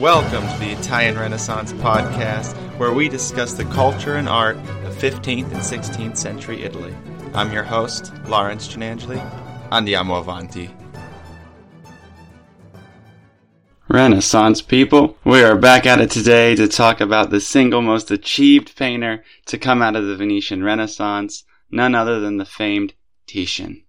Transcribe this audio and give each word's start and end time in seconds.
Welcome 0.00 0.48
to 0.48 0.58
the 0.58 0.72
Italian 0.72 1.18
Renaissance 1.18 1.74
podcast, 1.74 2.54
where 2.78 2.90
we 2.90 3.10
discuss 3.10 3.52
the 3.52 3.66
culture 3.66 4.16
and 4.16 4.30
art 4.30 4.56
of 4.56 4.96
15th 4.96 5.52
and 5.52 5.60
16th 5.60 6.16
century 6.16 6.62
Italy. 6.62 6.96
I'm 7.34 7.52
your 7.52 7.64
host, 7.64 8.10
Lawrence 8.24 8.66
Gianangeli. 8.66 9.20
Andiamo 9.68 10.18
avanti. 10.18 10.70
Renaissance 13.90 14.62
people, 14.62 15.18
we 15.22 15.42
are 15.42 15.58
back 15.58 15.84
at 15.84 16.00
it 16.00 16.10
today 16.10 16.54
to 16.54 16.66
talk 16.66 17.02
about 17.02 17.28
the 17.28 17.38
single 17.38 17.82
most 17.82 18.10
achieved 18.10 18.74
painter 18.76 19.22
to 19.44 19.58
come 19.58 19.82
out 19.82 19.96
of 19.96 20.06
the 20.06 20.16
Venetian 20.16 20.64
Renaissance, 20.64 21.44
none 21.70 21.94
other 21.94 22.20
than 22.20 22.38
the 22.38 22.46
famed 22.46 22.94
Titian. 23.26 23.84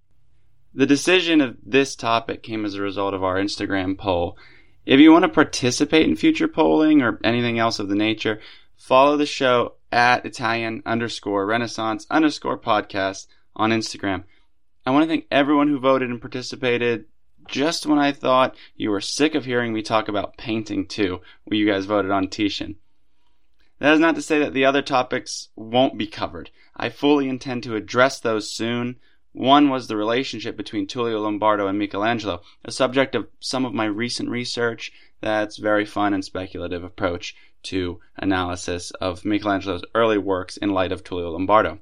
The 0.73 0.86
decision 0.86 1.39
of 1.39 1.55
this 1.66 1.96
topic 1.96 2.43
came 2.43 2.66
as 2.66 2.75
a 2.75 2.82
result 2.82 3.14
of 3.14 3.23
our 3.23 3.38
Instagram 3.38 3.98
poll. 3.98 4.38
If 4.86 5.00
you 5.00 5.12
want 5.12 5.24
to 5.24 5.30
participate 5.30 6.08
in 6.08 6.16
future 6.16 6.48
polling 6.48 7.02
or 7.02 7.20
anything 7.24 7.60
else 7.60 7.80
of 7.80 7.88
the 7.88 7.96
nature, 7.96 8.40
follow 8.76 9.16
the 9.16 9.28
show 9.28 9.76
at 9.92 10.26
Italian 10.26 10.82
underscore 10.86 11.46
Renaissance 11.46 12.07
underscore 12.10 12.57
podcast 12.57 13.28
on 13.56 13.70
Instagram. 13.70 14.24
I 14.86 14.92
want 14.92 15.04
to 15.04 15.07
thank 15.07 15.28
everyone 15.30 15.68
who 15.68 15.80
voted 15.80 16.10
and 16.10 16.20
participated. 16.20 17.06
Just 17.48 17.86
when 17.86 18.00
I 18.00 18.12
thought 18.12 18.56
you 18.76 18.90
were 18.90 19.02
sick 19.02 19.36
of 19.36 19.46
hearing 19.46 19.71
me 19.74 19.84
talk 19.84 20.07
about 20.07 20.38
painting 20.38 20.88
too, 20.88 21.21
you 21.50 21.68
guys 21.68 21.86
voted 21.86 22.10
on 22.10 22.28
Titian. 22.28 22.78
That 23.78 23.93
is 23.93 24.00
not 24.00 24.16
to 24.16 24.21
say 24.21 24.40
that 24.40 24.54
the 24.54 24.66
other 24.66 24.82
topics 24.82 25.50
won't 25.56 25.98
be 25.98 26.07
covered. 26.07 26.50
I 26.76 26.90
fully 26.90 27.29
intend 27.29 27.64
to 27.64 27.76
address 27.76 28.20
those 28.20 28.52
soon. 28.52 28.98
One 29.34 29.70
was 29.70 29.88
the 29.88 29.96
relationship 29.96 30.58
between 30.58 30.88
Tullio 30.88 31.21
Lombardo 31.21 31.68
and 31.68 31.80
Michelangelo, 31.80 32.42
a 32.66 32.72
subject 32.72 33.16
of 33.16 33.28
some 33.40 33.64
of 33.64 33.73
my 33.73 33.86
recent 33.86 34.30
research 34.30 34.92
that's 35.22 35.58
very 35.58 35.86
fun 35.86 36.14
and 36.14 36.26
speculative 36.26 36.84
approach 36.84 37.36
to 37.64 38.00
analysis 38.18 38.92
of 38.92 39.23
Michelangelo's 39.23 39.86
early 39.96 40.18
works 40.18 40.58
in 40.58 40.73
light 40.73 40.92
of 40.92 41.04
Tullio 41.04 41.32
Lombardo. 41.32 41.80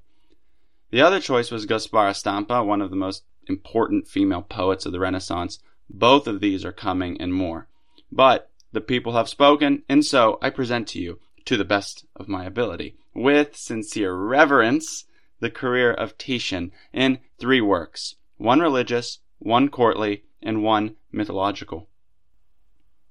The 0.92 1.02
other 1.02 1.20
choice 1.20 1.50
was 1.50 1.66
Gaspara 1.66 2.16
Stampa, 2.16 2.64
one 2.64 2.82
of 2.82 2.90
the 2.90 2.96
most 2.96 3.24
important 3.48 4.08
female 4.08 4.42
poets 4.44 4.86
of 4.86 4.92
the 4.92 5.00
Renaissance. 5.00 5.60
Both 5.90 6.28
of 6.28 6.42
these 6.42 6.64
are 6.64 6.72
coming 6.72 7.20
and 7.20 7.34
more. 7.34 7.68
But 8.12 8.52
the 8.72 8.82
people 8.82 9.14
have 9.14 9.30
spoken, 9.30 9.84
and 9.90 10.06
so 10.06 10.38
I 10.42 10.52
present 10.52 10.88
to 10.90 11.00
you, 11.00 11.20
to 11.46 11.58
the 11.58 11.66
best 11.66 12.06
of 12.16 12.28
my 12.28 12.46
ability, 12.46 12.96
with 13.16 13.56
sincere 13.56 14.14
reverence, 14.14 15.06
the 15.40 15.50
career 15.50 15.92
of 15.92 16.18
Titian 16.18 16.72
in 16.94 17.20
three 17.38 17.62
works 17.62 18.16
one 18.38 18.60
religious, 18.60 19.20
one 19.40 19.70
courtly, 19.70 20.24
and 20.42 20.64
one 20.64 20.96
mythological. 21.12 21.90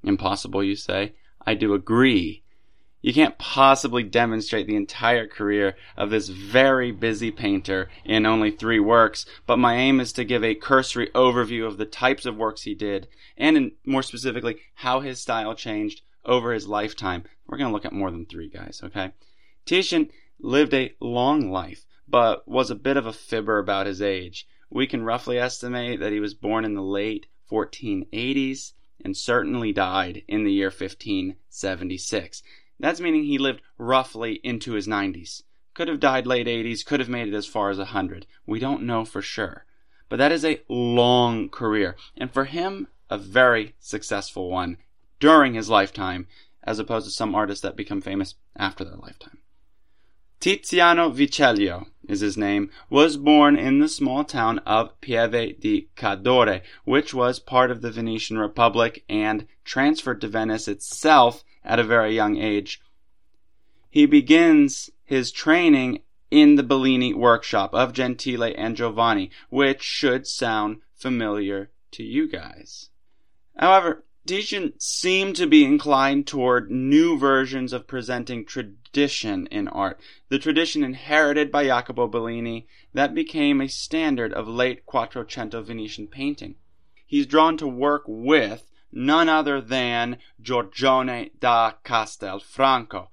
Impossible, 0.02 0.62
you 0.62 0.76
say? 0.76 1.14
I 1.46 1.54
do 1.54 1.74
agree. 1.74 2.42
You 3.00 3.12
can't 3.14 3.38
possibly 3.38 4.02
demonstrate 4.02 4.66
the 4.66 4.76
entire 4.76 5.26
career 5.26 5.76
of 5.96 6.10
this 6.10 6.28
very 6.28 6.90
busy 6.90 7.30
painter 7.30 7.88
in 8.04 8.26
only 8.26 8.50
three 8.50 8.80
works, 8.80 9.24
but 9.46 9.58
my 9.58 9.76
aim 9.76 10.00
is 10.00 10.12
to 10.14 10.24
give 10.24 10.42
a 10.42 10.54
cursory 10.54 11.08
overview 11.14 11.66
of 11.66 11.76
the 11.76 11.86
types 11.86 12.26
of 12.26 12.36
works 12.36 12.62
he 12.62 12.74
did, 12.74 13.06
and 13.36 13.56
in, 13.56 13.72
more 13.86 14.02
specifically, 14.02 14.56
how 14.74 15.00
his 15.00 15.20
style 15.20 15.54
changed 15.54 16.02
over 16.24 16.52
his 16.52 16.66
lifetime. 16.66 17.24
We're 17.46 17.58
going 17.58 17.70
to 17.70 17.72
look 17.72 17.84
at 17.84 17.92
more 17.92 18.10
than 18.10 18.26
three 18.26 18.48
guys, 18.48 18.80
okay? 18.82 19.12
Titian 19.64 20.10
lived 20.40 20.74
a 20.74 20.94
long 21.00 21.50
life, 21.50 21.86
but 22.09 22.47
was 22.48 22.70
a 22.70 22.75
bit 22.75 22.97
of 22.97 23.06
a 23.06 23.12
fibber 23.12 23.59
about 23.59 23.87
his 23.87 24.01
age. 24.01 24.47
We 24.70 24.87
can 24.87 25.05
roughly 25.05 25.39
estimate 25.39 26.01
that 26.01 26.12
he 26.12 26.20
was 26.20 26.34
born 26.34 26.64
in 26.64 26.75
the 26.75 26.83
late 26.83 27.27
1480s 27.51 28.73
and 29.05 29.17
certainly 29.17 29.73
died 29.73 30.23
in 30.27 30.45
the 30.45 30.53
year 30.53 30.69
1576. 30.69 32.42
That's 32.81 33.01
meaning 33.01 33.25
he 33.25 33.39
lived 33.39 33.62
roughly 33.77 34.41
into 34.42 34.73
his 34.73 34.86
90s. 34.86 35.42
Could 35.74 35.89
have 35.89 36.01
died 36.01 36.27
late 36.27 36.47
80s, 36.47 36.85
could 36.85 37.01
have 37.01 37.08
made 37.08 37.29
it 37.29 37.35
as 37.35 37.47
far 37.47 37.70
as 37.70 37.79
100. 37.79 38.27
We 38.47 38.58
don't 38.58 38.83
know 38.83 39.05
for 39.05 39.23
sure. 39.23 39.64
But 40.08 40.17
that 40.17 40.33
is 40.33 40.45
a 40.45 40.63
long 40.68 41.48
career, 41.51 41.97
and 42.17 42.33
for 42.33 42.47
him, 42.47 42.89
a 43.11 43.18
very 43.18 43.74
successful 43.79 44.51
one 44.51 44.79
during 45.20 45.55
his 45.55 45.68
lifetime, 45.68 46.27
as 46.64 46.79
opposed 46.79 47.07
to 47.07 47.13
some 47.13 47.35
artists 47.35 47.63
that 47.63 47.77
become 47.77 48.01
famous 48.01 48.35
after 48.57 48.85
their 48.85 48.97
lifetime. 48.97 49.39
Tiziano 50.40 51.12
Vecellio 51.12 51.86
is 52.08 52.20
his 52.20 52.36
name, 52.36 52.70
was 52.88 53.16
born 53.16 53.56
in 53.56 53.80
the 53.80 53.88
small 53.88 54.22
town 54.22 54.60
of 54.60 54.98
Pieve 55.00 55.58
di 55.58 55.88
Cadore, 55.96 56.62
which 56.84 57.12
was 57.12 57.40
part 57.40 57.72
of 57.72 57.82
the 57.82 57.90
Venetian 57.90 58.38
Republic 58.38 59.04
and 59.08 59.46
transferred 59.64 60.20
to 60.20 60.28
Venice 60.28 60.68
itself 60.68 61.42
at 61.64 61.80
a 61.80 61.84
very 61.84 62.14
young 62.14 62.36
age. 62.36 62.80
He 63.90 64.06
begins 64.06 64.90
his 65.04 65.32
training 65.32 66.02
in 66.30 66.55
the 66.55 66.62
Bellini 66.62 67.12
workshop 67.12 67.74
of 67.74 67.92
Gentile 67.92 68.55
and 68.56 68.76
Giovanni, 68.76 69.30
which 69.50 69.82
should 69.82 70.26
sound 70.26 70.82
familiar 70.94 71.70
to 71.92 72.05
you 72.05 72.28
guys. 72.28 72.90
However, 73.56 74.05
Titian 74.28 74.78
seemed 74.78 75.36
to 75.36 75.46
be 75.46 75.64
inclined 75.64 76.27
toward 76.27 76.70
new 76.70 77.16
versions 77.16 77.72
of 77.72 77.86
presenting 77.86 78.44
tradition 78.44 79.46
in 79.46 79.68
art, 79.68 79.98
the 80.28 80.39
tradition 80.39 80.84
inherited 80.84 81.50
by 81.50 81.64
Jacopo 81.64 82.06
Bellini 82.06 82.67
that 82.92 83.14
became 83.14 83.62
a 83.62 83.68
standard 83.68 84.34
of 84.34 84.46
late 84.46 84.84
Quattrocento 84.84 85.64
Venetian 85.64 86.08
painting. 86.08 86.56
He's 87.06 87.24
drawn 87.24 87.56
to 87.56 87.67
work 87.67 88.02
with 88.06 88.70
none 88.92 89.30
other 89.30 89.62
than 89.62 90.18
Giorgione 90.42 91.30
da 91.40 91.72
Castelfranco. 91.83 93.08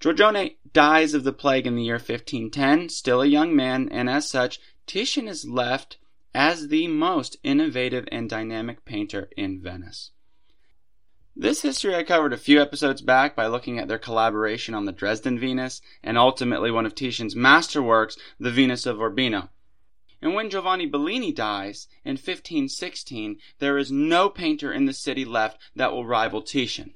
Giorgione 0.00 0.56
dies 0.72 1.12
of 1.12 1.24
the 1.24 1.34
plague 1.34 1.66
in 1.66 1.76
the 1.76 1.84
year 1.84 1.96
1510, 1.96 2.88
still 2.88 3.20
a 3.20 3.26
young 3.26 3.54
man, 3.54 3.90
and 3.90 4.08
as 4.08 4.30
such, 4.30 4.58
Titian 4.86 5.28
is 5.28 5.46
left 5.46 5.98
as 6.34 6.68
the 6.68 6.88
most 6.88 7.36
innovative 7.42 8.08
and 8.10 8.30
dynamic 8.30 8.86
painter 8.86 9.28
in 9.36 9.60
Venice. 9.60 10.12
This 11.38 11.60
history 11.60 11.94
I 11.94 12.02
covered 12.02 12.32
a 12.32 12.38
few 12.38 12.62
episodes 12.62 13.02
back 13.02 13.36
by 13.36 13.46
looking 13.46 13.78
at 13.78 13.88
their 13.88 13.98
collaboration 13.98 14.72
on 14.72 14.86
the 14.86 14.92
Dresden 14.92 15.38
Venus 15.38 15.82
and 16.02 16.16
ultimately 16.16 16.70
one 16.70 16.86
of 16.86 16.94
Titian's 16.94 17.34
masterworks, 17.34 18.16
the 18.40 18.50
Venus 18.50 18.86
of 18.86 19.02
Urbino. 19.02 19.50
And 20.22 20.32
when 20.32 20.48
Giovanni 20.48 20.86
Bellini 20.86 21.32
dies 21.32 21.88
in 22.06 22.12
1516, 22.12 23.36
there 23.58 23.76
is 23.76 23.92
no 23.92 24.30
painter 24.30 24.72
in 24.72 24.86
the 24.86 24.94
city 24.94 25.26
left 25.26 25.60
that 25.74 25.92
will 25.92 26.06
rival 26.06 26.40
Titian. 26.40 26.94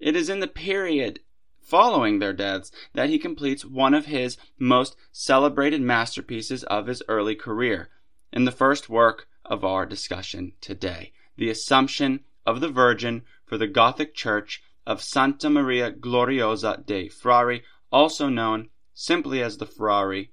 It 0.00 0.16
is 0.16 0.30
in 0.30 0.40
the 0.40 0.48
period 0.48 1.20
following 1.60 2.18
their 2.18 2.32
deaths 2.32 2.72
that 2.94 3.10
he 3.10 3.18
completes 3.18 3.62
one 3.62 3.92
of 3.92 4.06
his 4.06 4.38
most 4.58 4.96
celebrated 5.12 5.82
masterpieces 5.82 6.64
of 6.64 6.86
his 6.86 7.02
early 7.08 7.34
career, 7.34 7.90
in 8.32 8.46
the 8.46 8.52
first 8.52 8.88
work 8.88 9.28
of 9.44 9.66
our 9.66 9.84
discussion 9.84 10.54
today, 10.62 11.12
The 11.36 11.50
Assumption 11.50 12.20
of 12.46 12.60
the 12.60 12.68
Virgin 12.68 13.22
for 13.46 13.56
the 13.56 13.66
Gothic 13.68 14.14
church 14.14 14.62
of 14.86 15.02
Santa 15.02 15.48
Maria 15.48 15.90
Gloriosa 15.90 16.84
dei 16.84 17.08
Frari, 17.08 17.62
also 17.90 18.28
known 18.28 18.68
simply 18.92 19.42
as 19.42 19.56
the 19.56 19.66
Frari. 19.66 20.30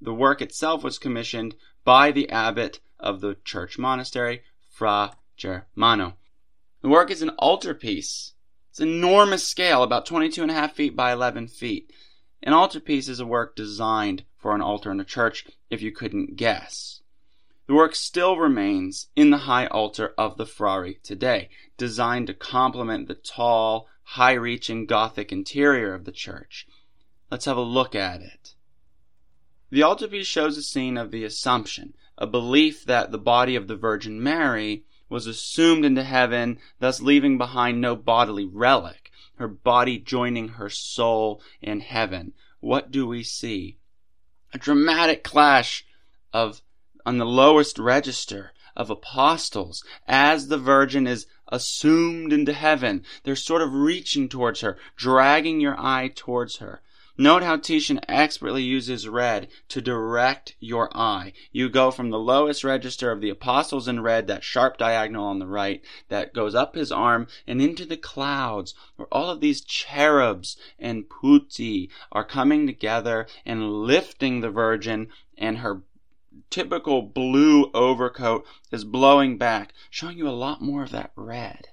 The 0.00 0.12
work 0.12 0.42
itself 0.42 0.84
was 0.84 0.98
commissioned 0.98 1.54
by 1.84 2.10
the 2.10 2.28
abbot 2.28 2.80
of 2.98 3.20
the 3.20 3.36
church 3.44 3.78
monastery, 3.78 4.42
Fra 4.68 5.16
Germano. 5.36 6.16
The 6.82 6.88
work 6.88 7.10
is 7.10 7.22
an 7.22 7.30
altarpiece. 7.38 8.34
It's 8.70 8.80
enormous 8.80 9.46
scale, 9.46 9.82
about 9.82 10.04
22 10.04 10.42
and 10.42 10.50
a 10.50 10.54
half 10.54 10.74
feet 10.74 10.94
by 10.94 11.12
11 11.12 11.48
feet. 11.48 11.92
An 12.42 12.52
altarpiece 12.52 13.08
is 13.08 13.20
a 13.20 13.26
work 13.26 13.56
designed 13.56 14.24
for 14.36 14.54
an 14.54 14.60
altar 14.60 14.90
in 14.90 15.00
a 15.00 15.04
church, 15.04 15.46
if 15.70 15.80
you 15.80 15.92
couldn't 15.92 16.36
guess. 16.36 17.00
The 17.66 17.74
work 17.74 17.96
still 17.96 18.36
remains 18.36 19.08
in 19.16 19.30
the 19.30 19.38
high 19.38 19.66
altar 19.66 20.14
of 20.16 20.36
the 20.36 20.46
Frari 20.46 21.02
today, 21.02 21.48
designed 21.76 22.28
to 22.28 22.34
complement 22.34 23.08
the 23.08 23.16
tall, 23.16 23.88
high 24.02 24.34
reaching 24.34 24.86
Gothic 24.86 25.32
interior 25.32 25.92
of 25.92 26.04
the 26.04 26.12
church. 26.12 26.68
Let's 27.28 27.46
have 27.46 27.56
a 27.56 27.62
look 27.62 27.96
at 27.96 28.20
it. 28.20 28.54
The 29.70 29.82
altarpiece 29.82 30.28
shows 30.28 30.56
a 30.56 30.62
scene 30.62 30.96
of 30.96 31.10
the 31.10 31.24
Assumption, 31.24 31.94
a 32.16 32.26
belief 32.26 32.84
that 32.84 33.10
the 33.10 33.18
body 33.18 33.56
of 33.56 33.66
the 33.66 33.74
Virgin 33.74 34.22
Mary 34.22 34.84
was 35.08 35.26
assumed 35.26 35.84
into 35.84 36.04
heaven, 36.04 36.60
thus 36.78 37.00
leaving 37.00 37.36
behind 37.36 37.80
no 37.80 37.96
bodily 37.96 38.44
relic, 38.44 39.10
her 39.38 39.48
body 39.48 39.98
joining 39.98 40.50
her 40.50 40.70
soul 40.70 41.42
in 41.60 41.80
heaven. 41.80 42.32
What 42.60 42.92
do 42.92 43.08
we 43.08 43.24
see? 43.24 43.78
A 44.54 44.58
dramatic 44.58 45.24
clash 45.24 45.84
of 46.32 46.62
on 47.06 47.18
the 47.18 47.24
lowest 47.24 47.78
register 47.78 48.52
of 48.76 48.90
apostles 48.90 49.84
as 50.08 50.48
the 50.48 50.58
Virgin 50.58 51.06
is 51.06 51.26
assumed 51.46 52.32
into 52.32 52.52
heaven. 52.52 53.04
They're 53.22 53.36
sort 53.36 53.62
of 53.62 53.72
reaching 53.72 54.28
towards 54.28 54.60
her, 54.62 54.76
dragging 54.96 55.60
your 55.60 55.78
eye 55.78 56.10
towards 56.12 56.56
her. 56.56 56.82
Note 57.16 57.44
how 57.44 57.56
Titian 57.56 58.00
expertly 58.08 58.62
uses 58.64 59.08
red 59.08 59.48
to 59.68 59.80
direct 59.80 60.56
your 60.58 60.94
eye. 60.94 61.32
You 61.52 61.70
go 61.70 61.90
from 61.92 62.10
the 62.10 62.18
lowest 62.18 62.64
register 62.64 63.12
of 63.12 63.20
the 63.20 63.30
apostles 63.30 63.86
in 63.88 64.02
red, 64.02 64.26
that 64.26 64.44
sharp 64.44 64.76
diagonal 64.76 65.26
on 65.26 65.38
the 65.38 65.46
right, 65.46 65.82
that 66.08 66.34
goes 66.34 66.54
up 66.56 66.74
his 66.74 66.90
arm, 66.90 67.28
and 67.46 67.62
into 67.62 67.86
the 67.86 67.96
clouds, 67.96 68.74
where 68.96 69.08
all 69.10 69.30
of 69.30 69.40
these 69.40 69.62
cherubs 69.62 70.58
and 70.78 71.08
putti 71.08 71.88
are 72.10 72.24
coming 72.24 72.66
together 72.66 73.26
and 73.46 73.72
lifting 73.84 74.40
the 74.40 74.50
Virgin, 74.50 75.08
and 75.38 75.58
her 75.58 75.82
typical 76.50 77.02
blue 77.02 77.70
overcoat 77.72 78.46
is 78.70 78.84
blowing 78.84 79.38
back, 79.38 79.72
showing 79.90 80.18
you 80.18 80.28
a 80.28 80.30
lot 80.30 80.60
more 80.60 80.82
of 80.82 80.90
that 80.90 81.12
red. 81.16 81.68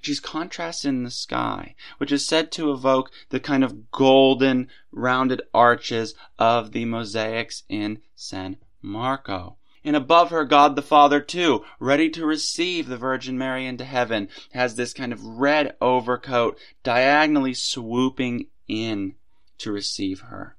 She's 0.00 0.20
contrasted 0.20 0.88
in 0.88 1.04
the 1.04 1.10
sky, 1.10 1.74
which 1.98 2.10
is 2.10 2.26
said 2.26 2.50
to 2.52 2.72
evoke 2.72 3.10
the 3.28 3.40
kind 3.40 3.62
of 3.62 3.90
golden, 3.90 4.68
rounded 4.90 5.42
arches 5.52 6.14
of 6.38 6.72
the 6.72 6.86
mosaics 6.86 7.64
in 7.68 8.00
San 8.14 8.56
Marco. 8.80 9.56
And 9.84 9.96
above 9.96 10.30
her, 10.30 10.44
God 10.44 10.76
the 10.76 10.82
Father, 10.82 11.20
too, 11.20 11.64
ready 11.78 12.10
to 12.10 12.26
receive 12.26 12.86
the 12.86 12.98
Virgin 12.98 13.38
Mary 13.38 13.66
into 13.66 13.84
heaven, 13.84 14.28
has 14.52 14.76
this 14.76 14.92
kind 14.92 15.12
of 15.12 15.24
red 15.24 15.74
overcoat 15.80 16.58
diagonally 16.82 17.54
swooping 17.54 18.48
in 18.68 19.14
to 19.58 19.72
receive 19.72 20.20
her. 20.20 20.56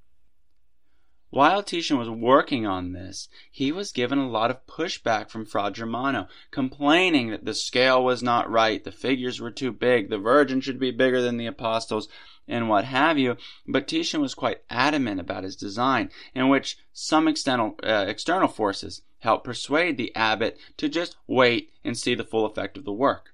While 1.32 1.64
Titian 1.64 1.98
was 1.98 2.10
working 2.10 2.68
on 2.68 2.92
this, 2.92 3.30
he 3.50 3.72
was 3.72 3.94
given 3.94 4.20
a 4.20 4.30
lot 4.30 4.52
of 4.52 4.68
pushback 4.68 5.30
from 5.30 5.46
Fra 5.46 5.72
Germano, 5.72 6.28
complaining 6.52 7.30
that 7.30 7.46
the 7.46 7.54
scale 7.54 8.04
was 8.04 8.22
not 8.22 8.52
right, 8.52 8.84
the 8.84 8.92
figures 8.92 9.40
were 9.40 9.50
too 9.50 9.72
big, 9.72 10.10
the 10.10 10.18
Virgin 10.18 10.60
should 10.60 10.78
be 10.78 10.92
bigger 10.92 11.22
than 11.22 11.38
the 11.38 11.46
apostles, 11.46 12.10
and 12.50 12.68
what 12.68 12.84
have 12.84 13.18
you. 13.18 13.38
But 13.66 13.88
Titian 13.88 14.20
was 14.20 14.34
quite 14.34 14.64
adamant 14.70 15.22
about 15.22 15.46
his 15.46 15.56
design, 15.56 16.12
in 16.36 16.50
which 16.50 16.78
some 16.92 17.30
external, 17.30 17.76
uh, 17.82 18.06
external 18.10 18.50
forces 18.50 19.02
helped 19.20 19.46
persuade 19.46 19.96
the 19.96 20.14
abbot 20.14 20.58
to 20.76 20.90
just 20.90 21.16
wait 21.28 21.72
and 21.82 21.98
see 21.98 22.14
the 22.14 22.26
full 22.26 22.46
effect 22.46 22.78
of 22.78 22.84
the 22.84 22.92
work. 22.92 23.34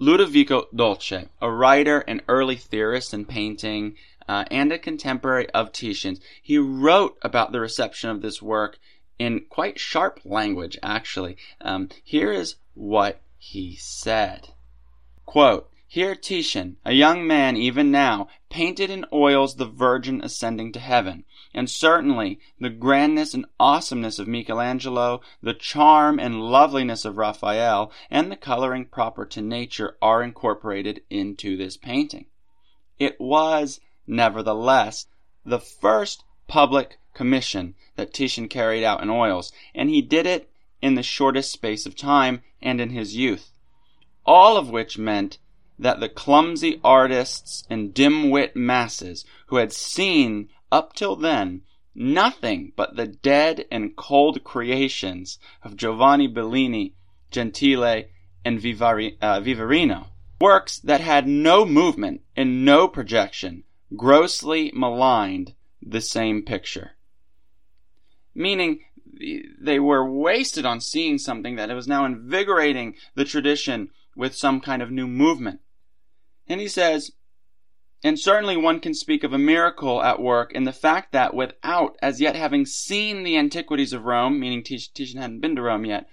Ludovico 0.00 0.66
Dolce, 0.74 1.28
a 1.40 1.48
writer 1.48 2.00
and 2.08 2.22
early 2.26 2.56
theorist 2.56 3.14
in 3.14 3.24
painting, 3.24 3.94
uh, 4.28 4.44
and 4.50 4.72
a 4.72 4.78
contemporary 4.78 5.48
of 5.50 5.72
Titian's. 5.72 6.20
He 6.42 6.58
wrote 6.58 7.18
about 7.22 7.52
the 7.52 7.60
reception 7.60 8.10
of 8.10 8.22
this 8.22 8.40
work 8.42 8.78
in 9.18 9.46
quite 9.48 9.78
sharp 9.78 10.20
language, 10.24 10.78
actually. 10.82 11.36
Um, 11.60 11.88
here 12.02 12.32
is 12.32 12.56
what 12.74 13.20
he 13.38 13.76
said. 13.76 14.48
Quote, 15.26 15.68
here 15.86 16.14
Titian, 16.14 16.78
a 16.86 16.92
young 16.92 17.26
man 17.26 17.54
even 17.54 17.90
now, 17.90 18.28
painted 18.48 18.88
in 18.88 19.04
oils 19.12 19.56
the 19.56 19.66
Virgin 19.66 20.22
ascending 20.22 20.72
to 20.72 20.80
heaven. 20.80 21.26
And 21.52 21.68
certainly 21.68 22.40
the 22.58 22.70
grandness 22.70 23.34
and 23.34 23.44
awesomeness 23.60 24.18
of 24.18 24.26
Michelangelo, 24.26 25.20
the 25.42 25.52
charm 25.52 26.18
and 26.18 26.40
loveliness 26.40 27.04
of 27.04 27.18
Raphael, 27.18 27.92
and 28.10 28.32
the 28.32 28.36
coloring 28.36 28.86
proper 28.86 29.26
to 29.26 29.42
nature 29.42 29.98
are 30.00 30.22
incorporated 30.22 31.02
into 31.10 31.58
this 31.58 31.76
painting. 31.76 32.24
It 32.98 33.20
was 33.20 33.80
nevertheless, 34.06 35.06
the 35.44 35.60
first 35.60 36.24
public 36.46 36.98
commission 37.14 37.74
that 37.96 38.12
Titian 38.12 38.48
carried 38.48 38.84
out 38.84 39.02
in 39.02 39.10
oils, 39.10 39.52
and 39.74 39.88
he 39.88 40.02
did 40.02 40.26
it 40.26 40.50
in 40.80 40.94
the 40.94 41.02
shortest 41.02 41.52
space 41.52 41.86
of 41.86 41.96
time 41.96 42.42
and 42.60 42.80
in 42.80 42.90
his 42.90 43.16
youth. 43.16 43.52
All 44.24 44.56
of 44.56 44.70
which 44.70 44.98
meant 44.98 45.38
that 45.78 46.00
the 46.00 46.08
clumsy 46.08 46.80
artists 46.84 47.64
and 47.68 47.94
dim-wit 47.94 48.54
masses 48.56 49.24
who 49.46 49.56
had 49.56 49.72
seen 49.72 50.48
up 50.70 50.94
till 50.94 51.16
then 51.16 51.62
nothing 51.94 52.72
but 52.76 52.96
the 52.96 53.06
dead 53.06 53.66
and 53.70 53.96
cold 53.96 54.42
creations 54.44 55.38
of 55.62 55.76
Giovanni 55.76 56.26
Bellini, 56.26 56.94
Gentile, 57.30 58.04
and 58.44 58.58
Vivari, 58.58 59.16
uh, 59.20 59.40
Vivarino, 59.40 60.06
works 60.40 60.78
that 60.80 61.00
had 61.00 61.28
no 61.28 61.64
movement 61.64 62.22
and 62.36 62.64
no 62.64 62.88
projection, 62.88 63.64
grossly 63.96 64.70
maligned 64.74 65.54
the 65.80 66.00
same 66.00 66.42
picture. 66.42 66.92
Meaning, 68.34 68.80
they 69.60 69.78
were 69.78 70.10
wasted 70.10 70.64
on 70.64 70.80
seeing 70.80 71.18
something 71.18 71.56
that 71.56 71.74
was 71.74 71.86
now 71.86 72.04
invigorating 72.04 72.94
the 73.14 73.24
tradition 73.24 73.90
with 74.16 74.34
some 74.34 74.60
kind 74.60 74.82
of 74.82 74.90
new 74.90 75.06
movement. 75.06 75.60
And 76.48 76.60
he 76.60 76.68
says, 76.68 77.12
and 78.04 78.18
certainly 78.18 78.56
one 78.56 78.80
can 78.80 78.94
speak 78.94 79.22
of 79.22 79.32
a 79.32 79.38
miracle 79.38 80.02
at 80.02 80.20
work 80.20 80.52
in 80.52 80.64
the 80.64 80.72
fact 80.72 81.12
that 81.12 81.34
without 81.34 81.96
as 82.02 82.20
yet 82.20 82.34
having 82.34 82.66
seen 82.66 83.22
the 83.22 83.36
antiquities 83.36 83.92
of 83.92 84.04
Rome, 84.04 84.40
meaning 84.40 84.62
Titian 84.62 85.20
hadn't 85.20 85.40
been 85.40 85.54
to 85.56 85.62
Rome 85.62 85.84
yet, 85.84 86.08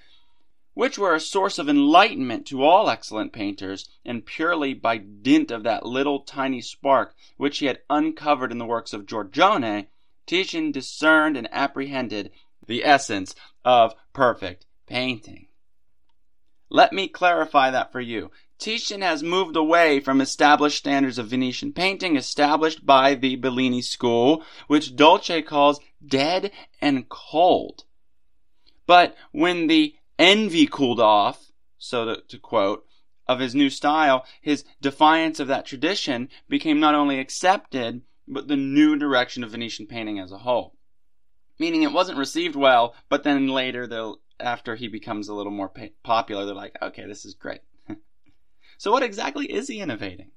which 0.79 0.97
were 0.97 1.13
a 1.13 1.19
source 1.19 1.59
of 1.59 1.67
enlightenment 1.67 2.45
to 2.45 2.63
all 2.63 2.89
excellent 2.89 3.33
painters, 3.33 3.89
and 4.05 4.25
purely 4.25 4.73
by 4.73 4.95
dint 4.95 5.51
of 5.51 5.63
that 5.63 5.85
little 5.85 6.21
tiny 6.21 6.61
spark 6.61 7.13
which 7.35 7.59
he 7.59 7.65
had 7.65 7.81
uncovered 7.89 8.49
in 8.49 8.59
the 8.59 8.65
works 8.65 8.93
of 8.93 9.05
Giorgione, 9.05 9.87
Titian 10.25 10.71
discerned 10.71 11.35
and 11.35 11.49
apprehended 11.51 12.31
the 12.65 12.85
essence 12.85 13.35
of 13.65 13.93
perfect 14.13 14.65
painting. 14.87 15.47
Let 16.69 16.93
me 16.93 17.09
clarify 17.09 17.71
that 17.71 17.91
for 17.91 17.99
you. 17.99 18.31
Titian 18.57 19.01
has 19.01 19.21
moved 19.21 19.57
away 19.57 19.99
from 19.99 20.21
established 20.21 20.77
standards 20.77 21.17
of 21.17 21.27
Venetian 21.27 21.73
painting 21.73 22.15
established 22.15 22.85
by 22.85 23.15
the 23.15 23.35
Bellini 23.35 23.81
school, 23.81 24.45
which 24.67 24.95
Dolce 24.95 25.41
calls 25.41 25.81
dead 26.07 26.53
and 26.79 27.09
cold. 27.09 27.83
But 28.87 29.17
when 29.33 29.67
the 29.67 29.93
envy 30.19 30.67
cooled 30.67 30.99
off, 30.99 31.51
so 31.79 32.05
to, 32.05 32.21
to 32.27 32.37
quote, 32.37 32.85
of 33.27 33.39
his 33.39 33.55
new 33.55 33.69
style, 33.69 34.25
his 34.41 34.65
defiance 34.81 35.39
of 35.39 35.47
that 35.47 35.65
tradition 35.65 36.29
became 36.49 36.79
not 36.79 36.95
only 36.95 37.19
accepted, 37.19 38.01
but 38.27 38.47
the 38.47 38.57
new 38.57 38.95
direction 38.95 39.43
of 39.43 39.51
Venetian 39.51 39.87
painting 39.87 40.19
as 40.19 40.31
a 40.31 40.39
whole. 40.39 40.75
Meaning 41.59 41.83
it 41.83 41.91
wasn't 41.91 42.17
received 42.17 42.55
well, 42.55 42.95
but 43.07 43.23
then 43.23 43.47
later, 43.47 43.87
after 44.39 44.75
he 44.75 44.87
becomes 44.87 45.27
a 45.27 45.33
little 45.33 45.51
more 45.51 45.71
popular, 46.03 46.45
they're 46.45 46.55
like, 46.55 46.75
okay, 46.81 47.05
this 47.05 47.25
is 47.25 47.33
great. 47.33 47.61
so 48.77 48.91
what 48.91 49.03
exactly 49.03 49.45
is 49.45 49.67
he 49.67 49.79
innovating? 49.79 50.31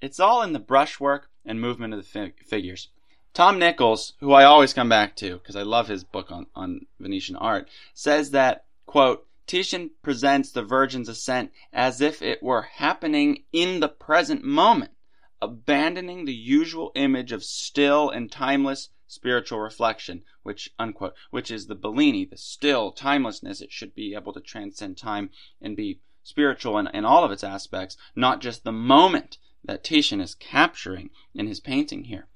It's 0.00 0.20
all 0.20 0.42
in 0.42 0.52
the 0.52 0.58
brushwork 0.58 1.28
and 1.44 1.60
movement 1.60 1.92
of 1.94 2.00
the 2.00 2.08
fig- 2.08 2.44
figures. 2.44 2.88
Tom 3.34 3.58
Nichols, 3.58 4.14
who 4.20 4.32
I 4.32 4.44
always 4.44 4.74
come 4.74 4.88
back 4.88 5.16
to 5.16 5.38
because 5.38 5.56
I 5.56 5.62
love 5.62 5.88
his 5.88 6.04
book 6.04 6.30
on, 6.30 6.46
on 6.54 6.86
Venetian 7.00 7.36
art, 7.36 7.68
says 7.94 8.30
that 8.32 8.64
Quote, 8.86 9.28
Titian 9.46 9.90
presents 10.02 10.50
the 10.50 10.62
Virgin's 10.62 11.08
ascent 11.08 11.52
as 11.72 12.00
if 12.00 12.22
it 12.22 12.42
were 12.42 12.62
happening 12.62 13.44
in 13.52 13.80
the 13.80 13.88
present 13.88 14.42
moment, 14.44 14.92
abandoning 15.40 16.24
the 16.24 16.34
usual 16.34 16.90
image 16.94 17.32
of 17.32 17.44
still 17.44 18.10
and 18.10 18.30
timeless 18.30 18.90
spiritual 19.06 19.60
reflection, 19.60 20.24
which 20.42 20.70
unquote, 20.78 21.14
which 21.30 21.50
is 21.50 21.66
the 21.66 21.74
Bellini, 21.74 22.24
the 22.24 22.36
still 22.36 22.92
timelessness. 22.92 23.60
It 23.60 23.70
should 23.70 23.94
be 23.94 24.14
able 24.14 24.32
to 24.32 24.40
transcend 24.40 24.96
time 24.96 25.30
and 25.60 25.76
be 25.76 26.00
spiritual 26.22 26.78
in, 26.78 26.86
in 26.88 27.04
all 27.04 27.24
of 27.24 27.30
its 27.30 27.44
aspects, 27.44 27.96
not 28.16 28.40
just 28.40 28.64
the 28.64 28.72
moment 28.72 29.38
that 29.64 29.84
Titian 29.84 30.20
is 30.20 30.34
capturing 30.34 31.10
in 31.34 31.46
his 31.46 31.60
painting 31.60 32.04
here. 32.04 32.28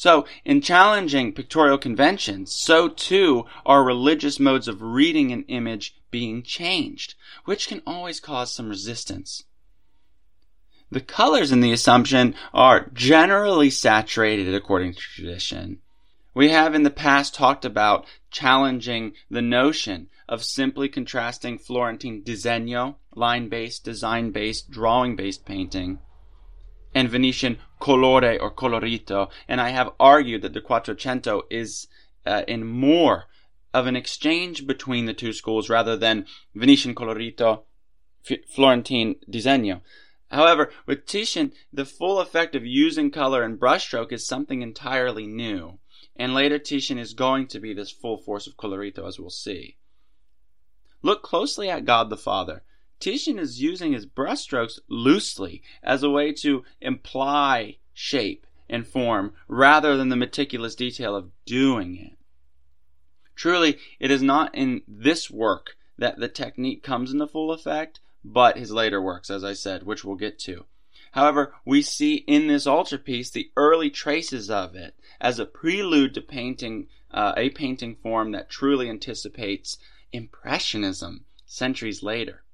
So, 0.00 0.24
in 0.46 0.62
challenging 0.62 1.34
pictorial 1.34 1.76
conventions, 1.76 2.54
so 2.54 2.88
too 2.88 3.44
are 3.66 3.84
religious 3.84 4.40
modes 4.40 4.66
of 4.66 4.80
reading 4.80 5.30
an 5.30 5.44
image 5.46 5.94
being 6.10 6.42
changed, 6.42 7.16
which 7.44 7.68
can 7.68 7.82
always 7.86 8.18
cause 8.18 8.50
some 8.50 8.70
resistance. 8.70 9.44
The 10.90 11.02
colors 11.02 11.52
in 11.52 11.60
the 11.60 11.72
Assumption 11.72 12.34
are 12.54 12.88
generally 12.94 13.68
saturated 13.68 14.54
according 14.54 14.94
to 14.94 15.00
tradition. 15.00 15.80
We 16.32 16.48
have 16.48 16.74
in 16.74 16.82
the 16.82 16.88
past 16.88 17.34
talked 17.34 17.66
about 17.66 18.06
challenging 18.30 19.12
the 19.30 19.42
notion 19.42 20.08
of 20.26 20.42
simply 20.42 20.88
contrasting 20.88 21.58
Florentine 21.58 22.22
disegno, 22.22 22.94
line 23.14 23.50
based, 23.50 23.84
design 23.84 24.30
based, 24.30 24.70
drawing 24.70 25.14
based 25.14 25.44
painting, 25.44 25.98
and 26.94 27.10
Venetian 27.10 27.58
colore 27.80 28.38
or 28.40 28.50
colorito, 28.50 29.30
and 29.48 29.60
I 29.60 29.70
have 29.70 29.92
argued 29.98 30.42
that 30.42 30.52
the 30.52 30.60
Quattrocento 30.60 31.42
is 31.50 31.88
uh, 32.26 32.42
in 32.46 32.66
more 32.66 33.26
of 33.72 33.86
an 33.86 33.96
exchange 33.96 34.66
between 34.66 35.06
the 35.06 35.14
two 35.14 35.32
schools 35.32 35.68
rather 35.70 35.96
than 35.96 36.26
Venetian 36.54 36.94
colorito, 36.94 37.62
F- 38.28 38.44
Florentine 38.48 39.16
disegno. 39.28 39.80
However, 40.30 40.70
with 40.86 41.06
Titian, 41.06 41.52
the 41.72 41.84
full 41.84 42.20
effect 42.20 42.54
of 42.54 42.64
using 42.64 43.10
color 43.10 43.42
and 43.42 43.58
brushstroke 43.58 44.12
is 44.12 44.26
something 44.26 44.62
entirely 44.62 45.26
new, 45.26 45.78
and 46.16 46.34
later 46.34 46.58
Titian 46.58 46.98
is 46.98 47.14
going 47.14 47.48
to 47.48 47.58
be 47.58 47.72
this 47.74 47.90
full 47.90 48.18
force 48.18 48.46
of 48.46 48.56
colorito, 48.56 49.06
as 49.08 49.18
we'll 49.18 49.30
see. 49.30 49.76
Look 51.02 51.22
closely 51.22 51.70
at 51.70 51.84
God 51.84 52.10
the 52.10 52.16
Father. 52.16 52.62
Titian 53.00 53.38
is 53.38 53.62
using 53.62 53.92
his 53.92 54.06
brushstrokes 54.06 54.78
loosely 54.88 55.62
as 55.82 56.02
a 56.02 56.10
way 56.10 56.32
to 56.34 56.64
imply 56.80 57.78
shape 57.94 58.46
and 58.68 58.86
form 58.86 59.32
rather 59.48 59.96
than 59.96 60.10
the 60.10 60.16
meticulous 60.16 60.74
detail 60.74 61.16
of 61.16 61.30
doing 61.44 61.96
it. 61.96 62.18
Truly, 63.34 63.78
it 63.98 64.10
is 64.10 64.22
not 64.22 64.54
in 64.54 64.82
this 64.86 65.30
work 65.30 65.76
that 65.96 66.18
the 66.18 66.28
technique 66.28 66.82
comes 66.82 67.10
into 67.10 67.26
full 67.26 67.52
effect, 67.52 68.00
but 68.22 68.58
his 68.58 68.70
later 68.70 69.00
works, 69.00 69.30
as 69.30 69.42
I 69.42 69.54
said, 69.54 69.82
which 69.82 70.04
we'll 70.04 70.16
get 70.16 70.38
to. 70.40 70.66
However, 71.12 71.54
we 71.64 71.82
see 71.82 72.16
in 72.16 72.46
this 72.46 72.66
altarpiece 72.66 73.30
the 73.30 73.50
early 73.56 73.90
traces 73.90 74.50
of 74.50 74.76
it 74.76 74.94
as 75.20 75.38
a 75.38 75.46
prelude 75.46 76.14
to 76.14 76.20
painting 76.20 76.88
uh, 77.10 77.32
a 77.36 77.50
painting 77.50 77.96
form 77.96 78.30
that 78.32 78.48
truly 78.50 78.88
anticipates 78.88 79.78
Impressionism 80.12 81.24
centuries 81.46 82.02
later. 82.02 82.44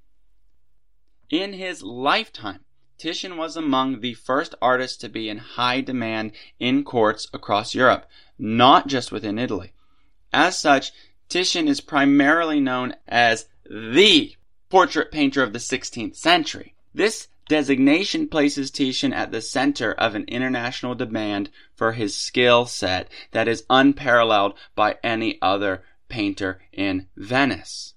In 1.30 1.54
his 1.54 1.82
lifetime, 1.82 2.60
Titian 2.98 3.36
was 3.36 3.56
among 3.56 4.00
the 4.00 4.14
first 4.14 4.54
artists 4.62 4.96
to 4.98 5.08
be 5.08 5.28
in 5.28 5.38
high 5.38 5.80
demand 5.80 6.30
in 6.60 6.84
courts 6.84 7.26
across 7.34 7.74
Europe, 7.74 8.06
not 8.38 8.86
just 8.86 9.10
within 9.10 9.36
Italy. 9.36 9.72
As 10.32 10.56
such, 10.56 10.92
Titian 11.28 11.66
is 11.66 11.80
primarily 11.80 12.60
known 12.60 12.94
as 13.08 13.48
the 13.68 14.36
portrait 14.70 15.10
painter 15.10 15.42
of 15.42 15.52
the 15.52 15.58
16th 15.58 16.14
century. 16.14 16.74
This 16.94 17.26
designation 17.48 18.28
places 18.28 18.70
Titian 18.70 19.12
at 19.12 19.32
the 19.32 19.40
center 19.40 19.92
of 19.92 20.14
an 20.14 20.24
international 20.28 20.94
demand 20.94 21.50
for 21.74 21.92
his 21.92 22.16
skill 22.16 22.66
set 22.66 23.08
that 23.32 23.48
is 23.48 23.64
unparalleled 23.68 24.54
by 24.76 24.96
any 25.02 25.40
other 25.42 25.82
painter 26.08 26.62
in 26.72 27.08
Venice. 27.16 27.94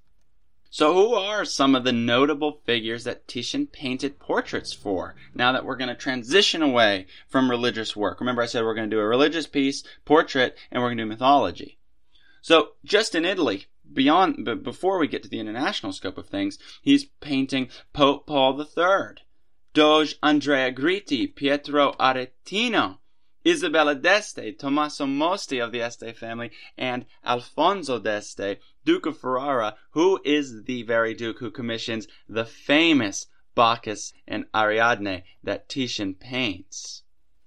So, 0.71 0.93
who 0.93 1.15
are 1.15 1.45
some 1.45 1.73
of 1.73 1.83
the 1.83 1.91
notable 1.91 2.61
figures 2.63 3.03
that 3.03 3.27
Titian 3.27 3.65
painted 3.65 4.19
portraits 4.19 4.71
for? 4.71 5.15
Now 5.33 5.51
that 5.51 5.65
we're 5.65 5.75
going 5.75 5.89
to 5.89 5.95
transition 5.95 6.61
away 6.61 7.07
from 7.27 7.49
religious 7.49 7.95
work. 7.95 8.19
Remember, 8.19 8.43
I 8.43 8.45
said 8.45 8.63
we're 8.63 8.75
going 8.75 8.87
to 8.87 8.95
do 8.95 9.01
a 9.01 9.07
religious 9.07 9.47
piece, 9.47 9.83
portrait, 10.05 10.55
and 10.69 10.81
we're 10.81 10.89
going 10.89 10.97
to 10.99 11.03
do 11.05 11.09
mythology. 11.09 11.79
So, 12.41 12.73
just 12.85 13.15
in 13.15 13.25
Italy, 13.25 13.65
beyond, 13.91 14.45
but 14.45 14.61
before 14.61 14.99
we 14.99 15.07
get 15.07 15.23
to 15.23 15.29
the 15.29 15.39
international 15.39 15.91
scope 15.91 16.19
of 16.19 16.27
things, 16.27 16.59
he's 16.83 17.05
painting 17.19 17.69
Pope 17.91 18.27
Paul 18.27 18.61
III, 18.61 19.23
Doge 19.73 20.17
Andrea 20.21 20.71
Gritti, 20.71 21.33
Pietro 21.33 21.93
Aretino, 21.99 22.99
Isabella 23.47 23.95
d'Este, 23.95 24.57
Tommaso 24.59 25.05
Mosti 25.05 25.59
of 25.59 25.71
the 25.71 25.81
Este 25.81 26.13
family, 26.15 26.51
and 26.77 27.05
Alfonso 27.25 27.97
d'Este, 27.97 28.59
Duke 28.83 29.05
of 29.05 29.17
Ferrara, 29.17 29.77
who 29.91 30.19
is 30.25 30.63
the 30.65 30.83
very 30.83 31.13
duke 31.13 31.39
who 31.39 31.49
commissions 31.49 32.07
the 32.27 32.43
famous 32.43 33.27
Bacchus 33.55 34.13
and 34.27 34.45
Ariadne 34.53 35.23
that 35.43 35.69
Titian 35.69 36.15
paints, 36.15 37.03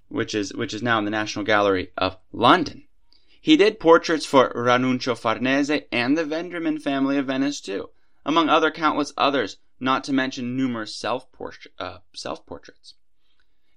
which 0.08 0.34
is 0.34 0.54
which 0.54 0.72
is 0.72 0.82
now 0.82 0.98
in 0.98 1.04
the 1.04 1.10
National 1.10 1.44
Gallery 1.44 1.92
of 1.96 2.16
London. 2.32 2.86
He 3.40 3.56
did 3.56 3.80
portraits 3.80 4.24
for 4.24 4.52
Ranuccio 4.54 5.14
Farnese 5.14 5.82
and 5.90 6.16
the 6.16 6.24
Vendramin 6.24 6.80
family 6.80 7.18
of 7.18 7.26
Venice 7.26 7.60
too, 7.60 7.90
among 8.24 8.48
other 8.48 8.70
countless 8.70 9.12
others, 9.16 9.58
not 9.78 10.04
to 10.04 10.12
mention 10.12 10.56
numerous 10.56 10.94
self 10.94 11.26
uh, 11.78 11.98
self 12.14 12.46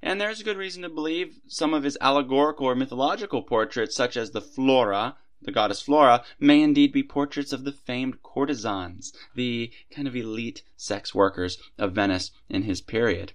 And 0.01 0.21
there's 0.21 0.43
good 0.43 0.57
reason 0.57 0.83
to 0.83 0.89
believe 0.89 1.39
some 1.47 1.73
of 1.73 1.83
his 1.83 1.97
allegorical 1.99 2.67
or 2.67 2.75
mythological 2.75 3.41
portraits, 3.41 3.95
such 3.95 4.15
as 4.17 4.31
the 4.31 4.41
Flora, 4.41 5.15
the 5.41 5.51
goddess 5.51 5.81
Flora, 5.81 6.23
may 6.39 6.61
indeed 6.61 6.91
be 6.91 7.03
portraits 7.03 7.53
of 7.53 7.63
the 7.63 7.71
famed 7.71 8.21
courtesans, 8.21 9.13
the 9.35 9.71
kind 9.91 10.07
of 10.07 10.15
elite 10.15 10.63
sex 10.75 11.15
workers 11.15 11.57
of 11.77 11.93
Venice 11.93 12.31
in 12.49 12.63
his 12.63 12.81
period. 12.81 13.33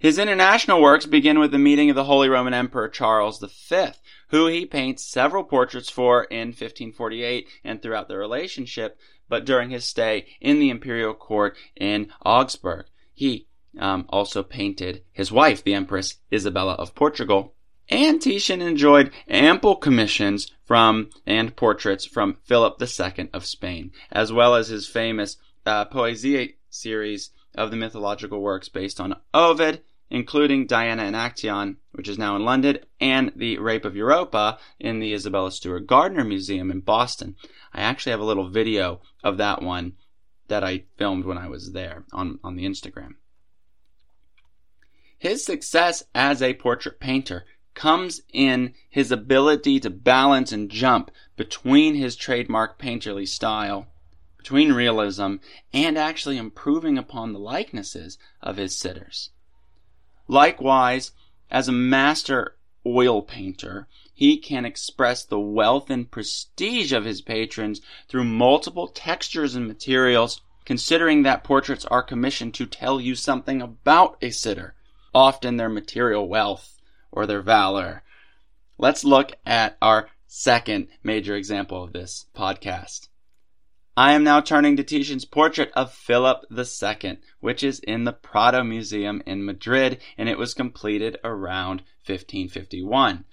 His 0.00 0.18
international 0.18 0.80
works 0.80 1.04
begin 1.04 1.38
with 1.38 1.50
the 1.50 1.58
meeting 1.58 1.90
of 1.90 1.96
the 1.96 2.04
Holy 2.04 2.30
Roman 2.30 2.54
Emperor 2.54 2.88
Charles 2.88 3.38
V, 3.38 3.88
who 4.28 4.46
he 4.46 4.64
paints 4.64 5.04
several 5.04 5.44
portraits 5.44 5.90
for 5.90 6.24
in 6.24 6.48
1548 6.48 7.46
and 7.64 7.82
throughout 7.82 8.08
their 8.08 8.18
relationship, 8.18 8.98
but 9.28 9.44
during 9.44 9.68
his 9.68 9.84
stay 9.84 10.26
in 10.40 10.58
the 10.58 10.70
imperial 10.70 11.12
court 11.12 11.54
in 11.76 12.10
Augsburg. 12.24 12.86
He 13.12 13.46
um, 13.78 14.06
also 14.08 14.42
painted 14.42 15.02
his 15.12 15.30
wife, 15.30 15.62
the 15.62 15.74
Empress 15.74 16.16
Isabella 16.32 16.74
of 16.74 16.94
Portugal. 16.94 17.54
And 17.88 18.22
Titian 18.22 18.62
enjoyed 18.62 19.10
ample 19.28 19.76
commissions 19.76 20.50
from 20.64 21.10
and 21.26 21.56
portraits 21.56 22.04
from 22.04 22.38
Philip 22.44 22.80
II 22.80 23.30
of 23.32 23.44
Spain, 23.44 23.90
as 24.12 24.32
well 24.32 24.54
as 24.54 24.68
his 24.68 24.86
famous 24.86 25.36
uh, 25.66 25.86
Poesie 25.86 26.54
series 26.68 27.30
of 27.54 27.70
the 27.70 27.76
mythological 27.76 28.40
works 28.40 28.68
based 28.68 29.00
on 29.00 29.16
Ovid, 29.34 29.82
including 30.08 30.66
Diana 30.66 31.02
and 31.02 31.16
Actaeon, 31.16 31.76
which 31.92 32.08
is 32.08 32.18
now 32.18 32.36
in 32.36 32.44
London, 32.44 32.78
and 33.00 33.32
the 33.34 33.58
Rape 33.58 33.84
of 33.84 33.96
Europa 33.96 34.58
in 34.78 35.00
the 35.00 35.12
Isabella 35.12 35.50
Stewart 35.50 35.86
Gardner 35.86 36.24
Museum 36.24 36.70
in 36.70 36.80
Boston. 36.80 37.36
I 37.72 37.80
actually 37.80 38.10
have 38.10 38.20
a 38.20 38.24
little 38.24 38.48
video 38.48 39.00
of 39.22 39.36
that 39.38 39.62
one 39.62 39.94
that 40.48 40.64
I 40.64 40.84
filmed 40.96 41.24
when 41.24 41.38
I 41.38 41.48
was 41.48 41.72
there 41.72 42.04
on, 42.12 42.38
on 42.42 42.56
the 42.56 42.64
Instagram. 42.64 43.14
His 45.20 45.44
success 45.44 46.02
as 46.14 46.40
a 46.40 46.54
portrait 46.54 46.98
painter 46.98 47.44
comes 47.74 48.22
in 48.32 48.72
his 48.88 49.12
ability 49.12 49.78
to 49.80 49.90
balance 49.90 50.50
and 50.50 50.70
jump 50.70 51.10
between 51.36 51.94
his 51.94 52.16
trademark 52.16 52.78
painterly 52.78 53.28
style, 53.28 53.86
between 54.38 54.72
realism, 54.72 55.34
and 55.74 55.98
actually 55.98 56.38
improving 56.38 56.96
upon 56.96 57.34
the 57.34 57.38
likenesses 57.38 58.16
of 58.40 58.56
his 58.56 58.74
sitters. 58.78 59.28
Likewise, 60.26 61.12
as 61.50 61.68
a 61.68 61.72
master 61.72 62.56
oil 62.86 63.20
painter, 63.20 63.88
he 64.14 64.38
can 64.38 64.64
express 64.64 65.22
the 65.22 65.38
wealth 65.38 65.90
and 65.90 66.10
prestige 66.10 66.94
of 66.94 67.04
his 67.04 67.20
patrons 67.20 67.82
through 68.08 68.24
multiple 68.24 68.88
textures 68.88 69.54
and 69.54 69.68
materials, 69.68 70.40
considering 70.64 71.24
that 71.24 71.44
portraits 71.44 71.84
are 71.84 72.02
commissioned 72.02 72.54
to 72.54 72.64
tell 72.64 72.98
you 72.98 73.14
something 73.14 73.60
about 73.60 74.16
a 74.22 74.30
sitter 74.30 74.74
often 75.14 75.56
their 75.56 75.68
material 75.68 76.28
wealth 76.28 76.80
or 77.10 77.26
their 77.26 77.42
valor. 77.42 78.02
Let's 78.78 79.04
look 79.04 79.32
at 79.44 79.76
our 79.82 80.08
second 80.26 80.88
major 81.02 81.34
example 81.34 81.82
of 81.82 81.92
this 81.92 82.26
podcast. 82.34 83.08
I 83.96 84.12
am 84.12 84.24
now 84.24 84.40
turning 84.40 84.76
to 84.76 84.84
Titian's 84.84 85.24
portrait 85.24 85.72
of 85.74 85.92
Philip 85.92 86.46
II, 86.50 87.18
which 87.40 87.62
is 87.62 87.80
in 87.80 88.04
the 88.04 88.12
Prado 88.12 88.62
Museum 88.62 89.22
in 89.26 89.44
Madrid, 89.44 90.00
and 90.16 90.28
it 90.28 90.38
was 90.38 90.54
completed 90.54 91.18
around 91.24 91.82
1551. 92.06 93.24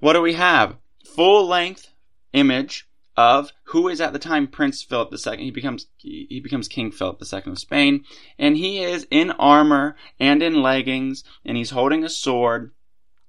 What 0.00 0.12
do 0.12 0.20
we 0.20 0.34
have? 0.34 0.76
Full 1.04 1.46
length 1.46 1.88
image 2.32 2.85
of 3.16 3.52
who 3.64 3.88
is 3.88 4.00
at 4.00 4.12
the 4.12 4.18
time 4.18 4.46
Prince 4.46 4.82
Philip 4.82 5.12
II. 5.12 5.38
He 5.38 5.50
becomes 5.50 5.86
he 5.98 6.40
becomes 6.42 6.68
King 6.68 6.90
Philip 6.90 7.22
II 7.22 7.42
of 7.46 7.58
Spain, 7.58 8.04
and 8.38 8.56
he 8.56 8.78
is 8.82 9.06
in 9.10 9.30
armor 9.32 9.96
and 10.20 10.42
in 10.42 10.62
leggings, 10.62 11.24
and 11.44 11.56
he's 11.56 11.70
holding 11.70 12.04
a 12.04 12.08
sword, 12.08 12.72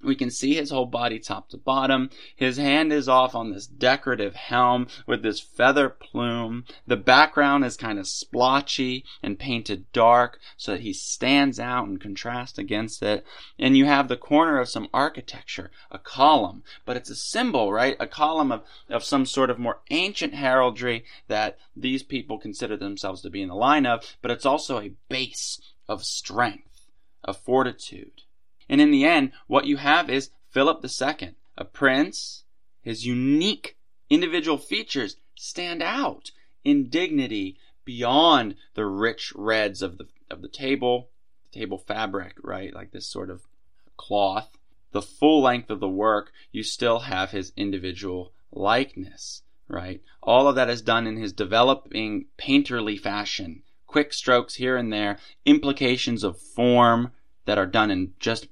we 0.04 0.16
can 0.16 0.30
see 0.30 0.54
his 0.54 0.70
whole 0.70 0.86
body 0.86 1.20
top 1.20 1.50
to 1.50 1.58
bottom. 1.58 2.10
His 2.36 2.58
hand 2.58 2.94
is 2.94 3.10
off 3.10 3.34
on 3.34 3.52
this 3.52 3.66
decorative 3.66 4.36
helm 4.36 4.88
with 5.08 5.24
this 5.24 5.40
feather 5.40 5.90
plume. 5.90 6.66
The 6.86 6.98
background 6.98 7.66
is 7.66 7.76
kind 7.76 7.98
of 7.98 8.08
splotchy 8.08 9.04
and 9.24 9.40
painted 9.40 9.92
dark 9.94 10.40
so 10.56 10.74
that 10.74 10.82
he 10.82 10.94
stands 10.94 11.60
out 11.60 11.88
and 11.88 12.00
contrasts 12.00 12.58
against 12.58 13.02
it. 13.02 13.26
And 13.58 13.76
you 13.76 13.86
have 13.86 14.08
the 14.08 14.18
corner 14.18 14.60
of 14.60 14.70
some 14.70 14.88
architecture, 14.94 15.72
a 15.90 15.98
column, 15.98 16.64
but 16.86 16.96
it's 16.96 17.10
a 17.10 17.16
symbol, 17.16 17.74
right? 17.74 17.98
A 18.00 18.08
column 18.08 18.52
of, 18.52 18.64
of 18.90 19.04
some 19.04 19.26
sort 19.26 19.50
of 19.50 19.58
more 19.58 19.82
ancient 19.90 20.36
heraldry 20.36 21.06
that 21.28 21.58
these 21.76 22.04
people 22.04 22.38
consider 22.38 22.78
themselves 22.78 23.22
to 23.22 23.30
be 23.30 23.42
in 23.42 23.50
the 23.50 23.56
line 23.56 23.86
of, 23.86 24.18
but 24.22 24.32
it's 24.32 24.46
also 24.46 24.80
a 24.80 24.94
base 25.10 25.60
of 25.88 26.04
strength, 26.04 26.88
of 27.24 27.38
fortitude. 27.38 28.22
And 28.70 28.82
in 28.82 28.92
the 28.92 29.06
end, 29.06 29.32
what 29.48 29.66
you 29.66 29.78
have 29.78 30.10
is 30.10 30.30
Philip 30.50 30.84
II, 30.84 31.36
a 31.58 31.66
prince. 31.66 32.44
His 32.82 33.06
unique 33.06 33.78
individual 34.10 34.58
features 34.58 35.18
stand 35.36 35.82
out 35.82 36.32
in 36.64 36.90
dignity 36.90 37.58
beyond 37.86 38.56
the 38.74 38.86
rich 38.86 39.34
reds 39.36 39.82
of 39.82 39.98
the 39.98 40.08
of 40.30 40.42
the 40.42 40.50
table, 40.50 41.10
table 41.52 41.78
fabric, 41.78 42.36
right? 42.44 42.74
Like 42.74 42.92
this 42.92 43.08
sort 43.08 43.30
of 43.30 43.48
cloth. 43.96 44.58
The 44.92 45.02
full 45.02 45.42
length 45.42 45.70
of 45.70 45.80
the 45.80 45.90
work, 45.90 46.32
you 46.52 46.64
still 46.64 47.00
have 47.00 47.32
his 47.32 47.54
individual 47.56 48.34
likeness, 48.52 49.44
right? 49.68 50.02
All 50.22 50.48
of 50.48 50.56
that 50.56 50.70
is 50.70 50.82
done 50.82 51.08
in 51.08 51.18
his 51.18 51.34
developing 51.34 52.26
painterly 52.38 53.00
fashion. 53.00 53.64
Quick 53.86 54.12
strokes 54.14 54.56
here 54.56 54.76
and 54.76 54.92
there, 54.92 55.18
implications 55.46 56.24
of 56.24 56.40
form 56.40 57.12
that 57.46 57.58
are 57.58 57.66
done 57.66 57.92
in 57.92 58.14
just 58.20 58.48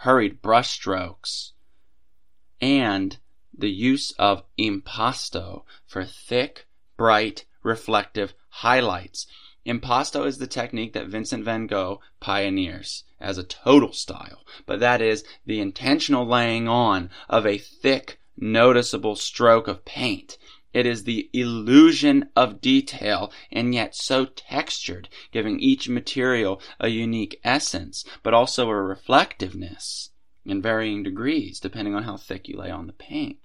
hurried 0.00 0.42
brushstrokes, 0.42 1.52
and 2.60 3.18
the 3.56 3.70
use 3.70 4.12
of 4.18 4.42
impasto 4.58 5.64
for 5.86 6.04
thick, 6.04 6.66
bright, 6.96 7.44
reflective 7.62 8.34
highlights. 8.48 9.26
Impasto 9.64 10.24
is 10.24 10.38
the 10.38 10.46
technique 10.46 10.92
that 10.92 11.08
Vincent 11.08 11.44
van 11.44 11.66
Gogh 11.66 12.00
pioneers 12.20 13.04
as 13.20 13.38
a 13.38 13.42
total 13.42 13.92
style, 13.92 14.44
but 14.66 14.80
that 14.80 15.00
is 15.00 15.24
the 15.44 15.60
intentional 15.60 16.26
laying 16.26 16.68
on 16.68 17.10
of 17.28 17.46
a 17.46 17.58
thick, 17.58 18.20
noticeable 18.36 19.16
stroke 19.16 19.66
of 19.66 19.84
paint. 19.84 20.38
It 20.76 20.84
is 20.84 21.04
the 21.04 21.30
illusion 21.32 22.28
of 22.36 22.60
detail 22.60 23.32
and 23.50 23.74
yet 23.74 23.94
so 23.94 24.26
textured, 24.26 25.08
giving 25.32 25.58
each 25.58 25.88
material 25.88 26.60
a 26.78 26.88
unique 26.88 27.40
essence, 27.42 28.04
but 28.22 28.34
also 28.34 28.68
a 28.68 28.74
reflectiveness 28.74 30.10
in 30.44 30.60
varying 30.60 31.02
degrees 31.02 31.60
depending 31.60 31.94
on 31.94 32.02
how 32.02 32.18
thick 32.18 32.46
you 32.46 32.58
lay 32.58 32.70
on 32.70 32.88
the 32.88 32.92
paint. 32.92 33.38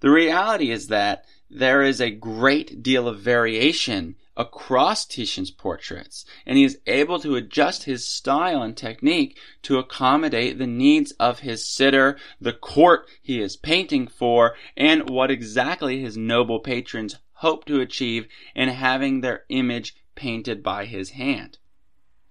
The 0.00 0.10
reality 0.10 0.72
is 0.72 0.88
that 0.88 1.26
there 1.48 1.80
is 1.80 2.00
a 2.00 2.10
great 2.10 2.82
deal 2.82 3.06
of 3.06 3.20
variation 3.20 4.16
across 4.38 5.04
Titian's 5.04 5.50
portraits, 5.50 6.24
and 6.46 6.56
he 6.56 6.64
is 6.64 6.78
able 6.86 7.18
to 7.18 7.34
adjust 7.34 7.84
his 7.84 8.06
style 8.06 8.62
and 8.62 8.76
technique 8.76 9.36
to 9.62 9.78
accommodate 9.78 10.56
the 10.58 10.66
needs 10.66 11.10
of 11.18 11.40
his 11.40 11.68
sitter, 11.68 12.16
the 12.40 12.52
court 12.52 13.08
he 13.20 13.40
is 13.42 13.56
painting 13.56 14.06
for, 14.06 14.54
and 14.76 15.10
what 15.10 15.30
exactly 15.30 16.00
his 16.00 16.16
noble 16.16 16.60
patrons 16.60 17.16
hope 17.32 17.64
to 17.64 17.80
achieve 17.80 18.28
in 18.54 18.68
having 18.68 19.20
their 19.20 19.44
image 19.48 19.96
painted 20.14 20.62
by 20.62 20.84
his 20.84 21.10
hand. 21.10 21.58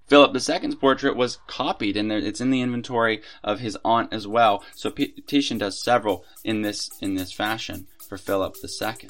Philip 0.08 0.34
II's 0.34 0.76
portrait 0.76 1.18
was 1.18 1.40
copied, 1.48 1.98
and 1.98 2.10
it's 2.12 2.40
in 2.40 2.50
the 2.50 2.62
inventory 2.62 3.22
of 3.44 3.60
his 3.60 3.78
aunt 3.84 4.14
as 4.14 4.26
well. 4.26 4.64
So 4.74 4.90
Titian 4.90 5.58
does 5.58 5.84
several 5.84 6.24
in 6.46 6.62
this 6.62 6.90
in 7.02 7.16
this 7.16 7.34
fashion 7.34 7.88
for 8.08 8.18
Philip 8.18 8.56
II. 8.64 9.10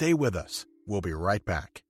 Stay 0.00 0.14
with 0.14 0.34
us. 0.34 0.64
We'll 0.86 1.02
be 1.02 1.12
right 1.12 1.44
back. 1.44 1.82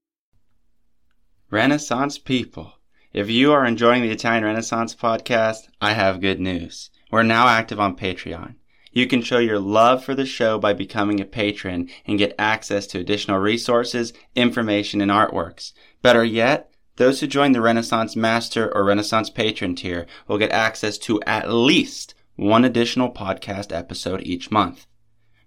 Renaissance 1.48 2.18
people, 2.18 2.72
if 3.12 3.30
you 3.30 3.52
are 3.52 3.64
enjoying 3.64 4.02
the 4.02 4.10
Italian 4.10 4.42
Renaissance 4.42 4.96
podcast, 4.96 5.68
I 5.80 5.92
have 5.92 6.20
good 6.20 6.40
news. 6.40 6.90
We're 7.12 7.22
now 7.22 7.46
active 7.46 7.78
on 7.78 7.96
Patreon. 7.96 8.56
You 8.90 9.06
can 9.06 9.22
show 9.22 9.38
your 9.38 9.60
love 9.60 10.02
for 10.02 10.16
the 10.16 10.26
show 10.26 10.58
by 10.58 10.72
becoming 10.72 11.20
a 11.20 11.24
patron 11.24 11.88
and 12.04 12.18
get 12.18 12.34
access 12.36 12.88
to 12.88 12.98
additional 12.98 13.38
resources, 13.38 14.12
information, 14.34 15.00
and 15.00 15.12
artworks. 15.12 15.72
Better 16.02 16.24
yet, 16.24 16.74
those 16.96 17.20
who 17.20 17.28
join 17.28 17.52
the 17.52 17.60
Renaissance 17.60 18.16
Master 18.16 18.74
or 18.74 18.84
Renaissance 18.84 19.30
Patron 19.30 19.76
tier 19.76 20.08
will 20.26 20.36
get 20.36 20.50
access 20.50 20.98
to 20.98 21.22
at 21.28 21.52
least 21.52 22.16
one 22.34 22.64
additional 22.64 23.12
podcast 23.12 23.72
episode 23.72 24.22
each 24.22 24.50
month. 24.50 24.88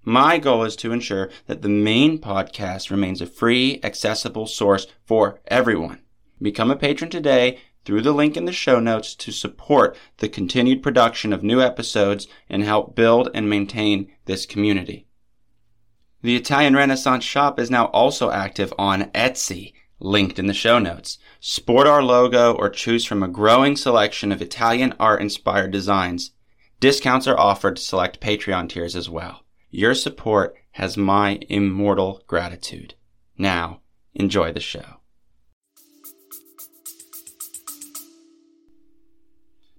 My 0.05 0.38
goal 0.38 0.63
is 0.63 0.75
to 0.77 0.91
ensure 0.91 1.29
that 1.48 1.62
the 1.62 1.69
main 1.69 2.19
podcast 2.19 2.91
remains 2.91 3.22
a 3.22 3.25
free, 3.25 3.79
accessible 3.83 4.48
source 4.48 4.86
for 5.05 5.39
everyone. 5.48 6.01
Become 6.41 6.72
a 6.72 6.75
patron 6.75 7.10
today 7.10 7.60
through 7.86 8.01
the 8.01 8.12
link 8.12 8.36
in 8.36 8.43
the 8.43 8.51
show 8.51 8.81
notes 8.81 9.15
to 9.15 9.31
support 9.31 9.95
the 10.17 10.27
continued 10.27 10.83
production 10.83 11.31
of 11.31 11.41
new 11.41 11.62
episodes 11.62 12.27
and 12.50 12.63
help 12.63 12.95
build 12.95 13.29
and 13.33 13.50
maintain 13.50 14.12
this 14.25 14.45
community. 14.45 15.07
The 16.22 16.36
Italian 16.36 16.75
Renaissance 16.75 17.24
shop 17.24 17.57
is 17.57 17.72
now 17.72 17.86
also 17.88 18.29
active 18.29 18.74
on 18.77 19.03
Etsy, 19.12 19.74
linked 20.00 20.38
in 20.38 20.48
the 20.48 20.53
show 20.53 20.79
notes. 20.79 21.17
Sport 21.39 21.88
our 21.88 22.03
logo 22.03 22.53
or 22.53 22.69
choose 22.69 23.05
from 23.05 23.24
a 23.24 23.29
growing 23.29 23.77
selection 23.77 24.33
of 24.33 24.41
Italian 24.41 24.93
art 25.00 25.22
inspired 25.22 25.72
designs. 25.72 26.31
Discounts 26.81 27.27
are 27.27 27.39
offered 27.39 27.77
to 27.77 27.81
select 27.81 28.19
Patreon 28.19 28.67
tiers 28.67 28.98
as 28.98 29.10
well. 29.10 29.42
Your 29.75 29.96
support 29.96 30.56
has 30.74 30.98
my 30.98 31.39
immortal 31.50 32.22
gratitude. 32.27 32.94
Now, 33.39 33.82
enjoy 34.13 34.53
the 34.53 34.60
show. 34.60 35.00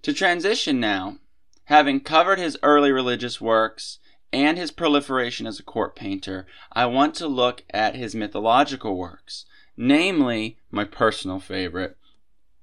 To 0.03 0.13
transition 0.13 0.81
now, 0.81 1.19
having 1.67 2.01
covered 2.01 2.41
his 2.41 2.59
early 2.65 2.91
religious 2.91 3.41
works 3.41 4.01
and 4.33 4.59
his 4.59 4.73
proliferation 4.73 5.47
as 5.47 5.61
a 5.61 5.63
court 5.63 5.95
painter, 5.95 6.49
I 6.73 6.87
want 6.87 7.15
to 7.17 7.29
look 7.29 7.63
at 7.71 7.95
his 7.95 8.17
mythological 8.17 8.99
works, 8.99 9.47
namely 9.77 10.59
my 10.73 10.83
personal 10.83 11.39
favorite, 11.39 11.97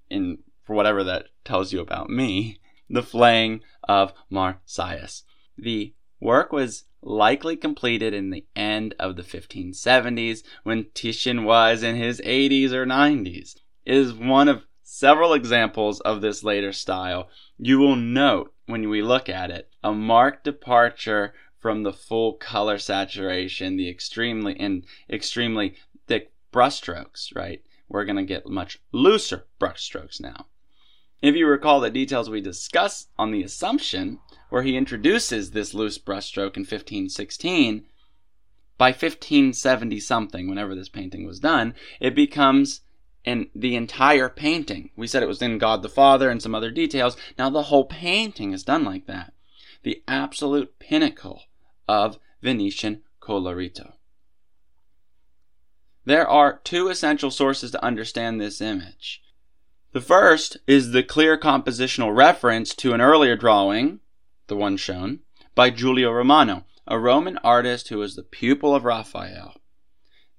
in 0.10 0.40
for 0.66 0.76
whatever 0.76 1.02
that 1.06 1.28
tells 1.46 1.72
you 1.72 1.80
about 1.80 2.10
me, 2.10 2.60
the 2.90 3.02
flaying 3.02 3.62
of 3.88 4.12
Marsyas. 4.30 5.24
The 5.58 5.94
work 6.20 6.52
was 6.52 6.84
likely 7.02 7.56
completed 7.56 8.14
in 8.14 8.30
the 8.30 8.46
end 8.56 8.96
of 9.00 9.16
the 9.16 9.24
1570s 9.24 10.44
when 10.64 10.88
Titian 10.94 11.44
was 11.44 11.84
in 11.84 11.96
his 11.96 12.22
80s 12.22 12.72
or 12.72 12.86
90s. 12.86 13.56
It 13.86 13.96
is 13.96 14.14
one 14.14 14.48
of 14.48 14.66
several 14.84 15.34
examples 15.34 16.00
of 16.02 16.22
this 16.22 16.44
later 16.44 16.72
style. 16.72 17.30
You 17.58 17.80
will 17.80 17.96
note 17.96 18.54
when 18.66 18.90
we 18.90 19.02
look 19.02 19.30
at 19.30 19.50
it 19.50 19.72
a 19.84 19.94
marked 19.94 20.44
departure 20.44 21.34
from 21.58 21.84
the 21.84 21.94
full 21.94 22.34
color 22.34 22.78
saturation, 22.78 23.78
the 23.78 23.90
extremely 23.90 24.60
and 24.60 24.84
extremely 25.10 25.76
thick 26.08 26.34
brushstrokes, 26.52 27.36
right? 27.36 27.62
We're 27.88 28.06
going 28.06 28.18
to 28.18 28.24
get 28.24 28.48
much 28.48 28.80
looser 28.92 29.46
brushstrokes 29.60 30.20
now. 30.20 30.48
If 31.22 31.36
you 31.36 31.46
recall 31.48 31.80
the 31.80 31.92
details 31.92 32.30
we 32.30 32.42
discussed 32.42 33.10
on 33.18 33.32
the 33.32 33.44
Assumption, 33.44 34.20
where 34.52 34.64
he 34.64 34.76
introduces 34.76 35.52
this 35.52 35.74
loose 35.74 35.98
brushstroke 35.98 36.58
in 36.58 36.64
1516, 36.64 37.86
by 38.78 38.90
1570 38.90 40.00
something, 40.02 40.50
whenever 40.50 40.76
this 40.76 40.90
painting 40.90 41.26
was 41.26 41.40
done, 41.40 41.74
it 42.02 42.14
becomes 42.14 42.82
in 43.24 43.50
the 43.56 43.78
entire 43.78 44.28
painting. 44.28 44.90
We 44.98 45.08
said 45.08 45.24
it 45.24 45.30
was 45.30 45.42
in 45.42 45.58
God 45.58 45.82
the 45.82 45.90
Father 45.90 46.30
and 46.30 46.42
some 46.42 46.54
other 46.54 46.70
details. 46.70 47.16
Now 47.38 47.50
the 47.50 47.64
whole 47.64 47.86
painting 47.86 48.52
is 48.52 48.64
done 48.64 48.84
like 48.84 49.06
that. 49.08 49.32
The 49.84 50.04
absolute 50.06 50.78
pinnacle 50.80 51.44
of 51.88 52.20
Venetian 52.42 53.04
colorito. 53.22 53.94
There 56.04 56.28
are 56.28 56.60
two 56.66 56.90
essential 56.90 57.32
sources 57.32 57.72
to 57.72 57.86
understand 57.86 58.42
this 58.42 58.60
image. 58.60 59.22
The 59.94 60.02
first 60.02 60.58
is 60.68 60.92
the 60.92 61.04
clear 61.04 61.38
compositional 61.38 62.14
reference 62.14 62.76
to 62.76 62.92
an 62.94 63.00
earlier 63.00 63.38
drawing 63.38 64.02
the 64.52 64.58
one 64.58 64.76
shown, 64.76 65.22
by 65.56 65.70
Giulio 65.70 66.12
Romano, 66.12 66.66
a 66.86 67.00
Roman 67.00 67.38
artist 67.38 67.88
who 67.88 68.00
was 68.00 68.18
the 68.18 68.22
pupil 68.22 68.76
of 68.76 68.84
Raphael. 68.84 69.56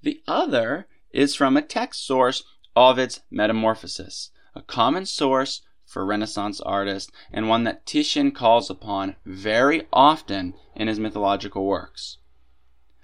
The 0.02 0.20
other 0.28 0.86
is 1.12 1.34
from 1.34 1.56
a 1.56 1.62
text 1.62 2.06
source, 2.06 2.44
Ovid's 2.76 3.22
Metamorphoses, 3.30 4.28
a 4.54 4.60
common 4.60 5.06
source 5.06 5.62
for 5.86 6.04
Renaissance 6.04 6.60
artists 6.60 7.10
and 7.32 7.48
one 7.48 7.64
that 7.64 7.86
Titian 7.86 8.32
calls 8.32 8.68
upon 8.68 9.16
very 9.24 9.88
often 9.94 10.52
in 10.76 10.88
his 10.88 11.00
mythological 11.00 11.64
works. 11.64 12.18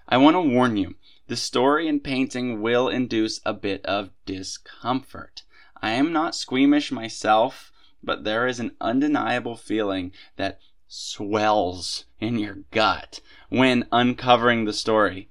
I 0.06 0.18
want 0.18 0.34
to 0.34 0.42
warn 0.42 0.76
you, 0.76 0.96
the 1.26 1.36
story 1.36 1.88
and 1.88 2.04
painting 2.04 2.60
will 2.60 2.86
induce 2.86 3.40
a 3.46 3.54
bit 3.54 3.82
of 3.86 4.10
discomfort. 4.26 5.44
I 5.80 5.92
am 5.92 6.12
not 6.12 6.34
squeamish 6.34 6.92
myself, 6.92 7.72
but 8.02 8.24
there 8.24 8.46
is 8.46 8.60
an 8.60 8.76
undeniable 8.78 9.56
feeling 9.56 10.12
that 10.36 10.60
swells 10.88 12.06
in 12.18 12.38
your 12.38 12.56
gut 12.70 13.20
when 13.50 13.86
uncovering 13.92 14.64
the 14.64 14.72
story. 14.72 15.28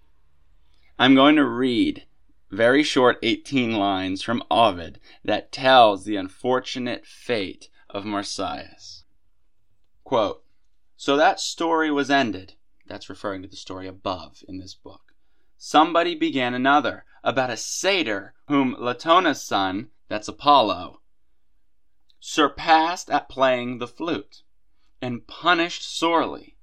I'm 1.00 1.16
going 1.16 1.36
to 1.36 1.46
read 1.46 2.06
very 2.52 2.84
short 2.84 3.18
18 3.24 3.74
lines 3.74 4.22
from 4.22 4.44
Ovid 4.50 5.00
that 5.26 5.52
tells 5.52 6.06
the 6.06 6.16
unfortunate 6.16 7.06
fate 7.06 7.70
of 7.90 8.06
Marsyas. 8.06 9.04
Quote, 10.04 10.44
so 10.96 11.18
that 11.18 11.40
story 11.40 11.92
was 11.92 12.10
ended. 12.10 12.54
That's 12.86 13.10
referring 13.10 13.42
to 13.42 13.48
the 13.48 13.56
story 13.56 13.88
above 13.88 14.44
in 14.48 14.60
this 14.60 14.74
book. 14.74 15.14
Somebody 15.58 16.16
began 16.16 16.54
another 16.54 17.04
about 17.24 17.50
a 17.50 17.58
satyr 17.58 18.34
whom 18.48 18.76
Latona's 18.80 19.44
son, 19.44 19.90
that's 20.08 20.28
Apollo, 20.28 21.02
surpassed 22.20 23.10
at 23.10 23.28
playing 23.28 23.80
the 23.80 23.88
flute 23.88 24.44
and 25.02 25.28
punished 25.28 25.84
sorely, 25.84 26.56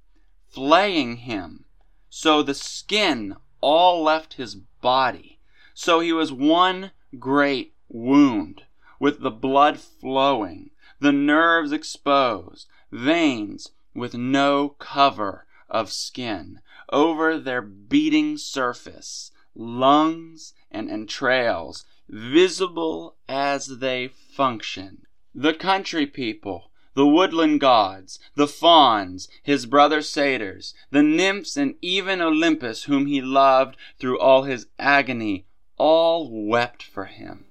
flaying 0.47 1.17
him, 1.17 1.65
so 2.09 2.41
the 2.41 2.53
skin 2.53 3.35
all 3.61 4.03
left 4.03 4.33
his 4.33 4.55
body. 4.55 5.39
So 5.73 5.99
he 5.99 6.13
was 6.13 6.31
one 6.31 6.91
great 7.19 7.73
wound, 7.89 8.63
with 8.99 9.21
the 9.21 9.31
blood 9.31 9.79
flowing, 9.79 10.71
the 10.99 11.11
nerves 11.11 11.71
exposed, 11.71 12.67
veins 12.91 13.71
with 13.93 14.13
no 14.13 14.69
cover 14.69 15.45
of 15.69 15.91
skin, 15.91 16.61
over 16.91 17.37
their 17.37 17.61
beating 17.61 18.37
surface, 18.37 19.31
lungs 19.55 20.53
and 20.71 20.89
entrails 20.89 21.85
visible 22.07 23.15
as 23.27 23.79
they 23.79 24.07
function. 24.07 25.05
The 25.33 25.53
country 25.53 26.05
people 26.05 26.71
the 26.95 27.05
woodland 27.05 27.59
gods, 27.59 28.19
the 28.35 28.47
fauns, 28.47 29.27
his 29.43 29.65
brother 29.65 30.01
satyrs, 30.01 30.73
the 30.91 31.03
nymphs, 31.03 31.55
and 31.57 31.75
even 31.81 32.21
Olympus, 32.21 32.85
whom 32.85 33.05
he 33.05 33.21
loved 33.21 33.75
through 33.99 34.17
all 34.17 34.43
his 34.43 34.67
agony, 34.79 35.45
all 35.77 36.29
wept 36.47 36.81
for 36.81 37.05
him. 37.05 37.45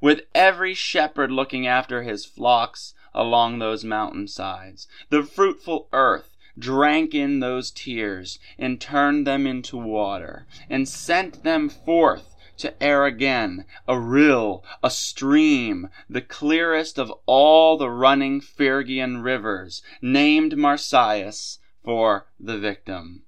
With 0.00 0.22
every 0.34 0.72
shepherd 0.74 1.32
looking 1.32 1.66
after 1.66 2.02
his 2.02 2.24
flocks 2.24 2.94
along 3.12 3.58
those 3.58 3.84
mountain 3.84 4.28
sides, 4.28 4.86
the 5.10 5.22
fruitful 5.22 5.88
earth 5.92 6.36
drank 6.58 7.14
in 7.14 7.40
those 7.40 7.70
tears 7.70 8.38
and 8.58 8.80
turned 8.80 9.26
them 9.26 9.46
into 9.46 9.76
water 9.76 10.46
and 10.70 10.88
sent 10.88 11.42
them 11.42 11.68
forth 11.68 12.35
to 12.58 12.82
air 12.82 13.04
again, 13.04 13.66
a 13.86 13.98
rill, 13.98 14.64
a 14.82 14.90
stream, 14.90 15.88
the 16.08 16.20
clearest 16.20 16.98
of 16.98 17.12
all 17.26 17.76
the 17.76 17.90
running 17.90 18.40
Phrygian 18.40 19.22
rivers, 19.22 19.82
named 20.00 20.56
Marsyas 20.56 21.58
for 21.84 22.28
the 22.40 22.58
victim. 22.58 23.22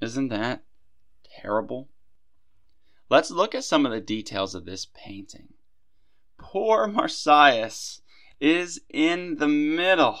Isn't 0.00 0.28
that 0.28 0.64
terrible? 1.40 1.88
Let's 3.08 3.30
look 3.30 3.54
at 3.54 3.64
some 3.64 3.84
of 3.86 3.92
the 3.92 4.00
details 4.00 4.54
of 4.54 4.64
this 4.64 4.86
painting. 4.94 5.54
Poor 6.38 6.86
Marsyas 6.86 8.00
is 8.40 8.80
in 8.88 9.36
the 9.36 9.48
middle 9.48 10.18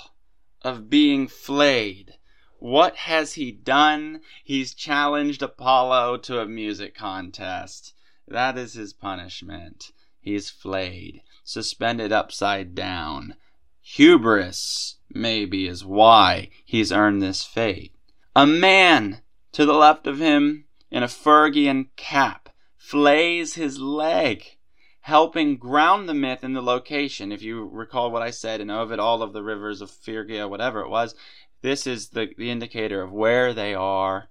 of 0.62 0.90
being 0.90 1.26
flayed 1.26 2.18
what 2.60 2.96
has 2.96 3.34
he 3.34 3.50
done? 3.50 4.20
He's 4.44 4.74
challenged 4.74 5.42
Apollo 5.42 6.18
to 6.18 6.40
a 6.40 6.46
music 6.46 6.94
contest. 6.94 7.94
That 8.28 8.56
is 8.56 8.74
his 8.74 8.92
punishment. 8.92 9.92
He's 10.20 10.50
flayed, 10.50 11.22
suspended 11.42 12.12
upside 12.12 12.74
down. 12.74 13.34
Hubris, 13.82 14.96
maybe, 15.08 15.66
is 15.66 15.84
why 15.84 16.50
he's 16.64 16.92
earned 16.92 17.22
this 17.22 17.42
fate. 17.42 17.92
A 18.36 18.46
man 18.46 19.22
to 19.52 19.66
the 19.66 19.72
left 19.72 20.06
of 20.06 20.20
him 20.20 20.66
in 20.90 21.02
a 21.02 21.08
Phrygian 21.08 21.88
cap 21.96 22.50
flays 22.76 23.54
his 23.54 23.80
leg, 23.80 24.58
helping 25.00 25.56
ground 25.56 26.08
the 26.08 26.14
myth 26.14 26.44
in 26.44 26.52
the 26.52 26.60
location. 26.60 27.32
If 27.32 27.42
you 27.42 27.66
recall 27.66 28.10
what 28.10 28.22
I 28.22 28.30
said 28.30 28.60
in 28.60 28.70
Ovid, 28.70 28.98
all 28.98 29.22
of 29.22 29.32
the 29.32 29.42
rivers 29.42 29.80
of 29.80 29.90
Phrygia, 29.90 30.46
whatever 30.46 30.80
it 30.80 30.90
was, 30.90 31.14
this 31.62 31.86
is 31.86 32.10
the, 32.10 32.28
the 32.36 32.50
indicator 32.50 33.02
of 33.02 33.12
where 33.12 33.52
they 33.52 33.74
are. 33.74 34.28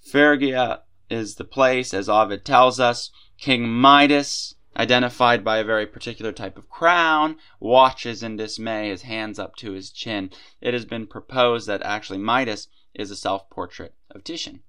Phrygia 0.00 0.82
is 1.10 1.34
the 1.36 1.44
place, 1.44 1.92
as 1.92 2.08
Ovid 2.08 2.44
tells 2.44 2.80
us. 2.80 3.10
King 3.38 3.68
Midas, 3.68 4.54
identified 4.76 5.44
by 5.44 5.58
a 5.58 5.64
very 5.64 5.86
particular 5.86 6.32
type 6.32 6.56
of 6.56 6.70
crown, 6.70 7.36
watches 7.60 8.22
in 8.22 8.36
dismay, 8.36 8.88
his 8.88 9.02
hands 9.02 9.38
up 9.38 9.56
to 9.56 9.72
his 9.72 9.90
chin. 9.90 10.30
It 10.60 10.74
has 10.74 10.84
been 10.84 11.06
proposed 11.06 11.66
that 11.66 11.82
actually 11.82 12.18
Midas 12.18 12.68
is 12.94 13.10
a 13.10 13.16
self 13.16 13.50
portrait 13.50 13.94
of 14.10 14.24
Titian. 14.24 14.62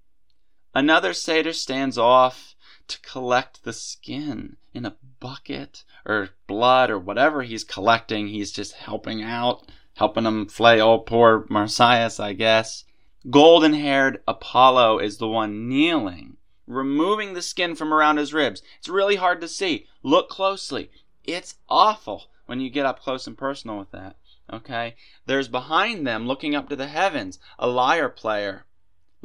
Another 0.73 1.13
satyr 1.13 1.53
stands 1.53 1.97
off 1.97 2.55
to 2.87 2.99
collect 3.01 3.63
the 3.63 3.73
skin 3.73 4.57
in 4.73 4.85
a 4.85 4.97
bucket 5.19 5.83
or 6.05 6.29
blood 6.47 6.89
or 6.89 6.99
whatever 6.99 7.43
he's 7.43 7.63
collecting. 7.63 8.27
He's 8.27 8.51
just 8.51 8.73
helping 8.73 9.23
out 9.23 9.71
helping 9.95 10.25
him 10.25 10.47
flay 10.47 10.79
old 10.79 11.05
poor 11.05 11.45
Marsyas, 11.49 12.19
I 12.19 12.33
guess. 12.33 12.85
Golden 13.29 13.73
haired 13.73 14.21
Apollo 14.27 14.99
is 14.99 15.17
the 15.17 15.27
one 15.27 15.67
kneeling, 15.67 16.37
removing 16.67 17.33
the 17.33 17.41
skin 17.41 17.75
from 17.75 17.93
around 17.93 18.17
his 18.17 18.33
ribs. 18.33 18.61
It's 18.77 18.87
really 18.87 19.15
hard 19.15 19.41
to 19.41 19.47
see. 19.47 19.87
Look 20.03 20.29
closely. 20.29 20.91
It's 21.23 21.55
awful 21.67 22.25
when 22.45 22.59
you 22.59 22.69
get 22.69 22.85
up 22.85 23.01
close 23.01 23.27
and 23.27 23.37
personal 23.37 23.77
with 23.77 23.91
that. 23.91 24.15
Okay? 24.53 24.95
There's 25.25 25.47
behind 25.47 26.05
them, 26.05 26.27
looking 26.27 26.55
up 26.55 26.69
to 26.69 26.75
the 26.75 26.87
heavens, 26.87 27.39
a 27.57 27.67
lyre 27.67 28.09
player 28.09 28.65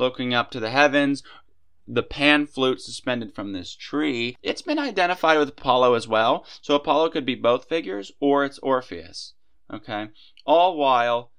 looking 0.00 0.34
up 0.34 0.50
to 0.50 0.58
the 0.58 0.70
heavens, 0.70 1.22
the 1.86 2.02
pan 2.02 2.46
flute 2.46 2.80
suspended 2.80 3.34
from 3.34 3.52
this 3.52 3.74
tree. 3.74 4.36
It's 4.42 4.62
been 4.62 4.78
identified 4.78 5.38
with 5.38 5.50
Apollo 5.50 5.94
as 5.94 6.08
well. 6.08 6.46
So 6.62 6.74
Apollo 6.74 7.10
could 7.10 7.26
be 7.26 7.34
both 7.34 7.68
figures 7.68 8.10
or 8.18 8.44
it's 8.44 8.58
Orpheus. 8.60 9.34
Okay? 9.72 10.08
All 10.46 10.76
while, 10.76 11.32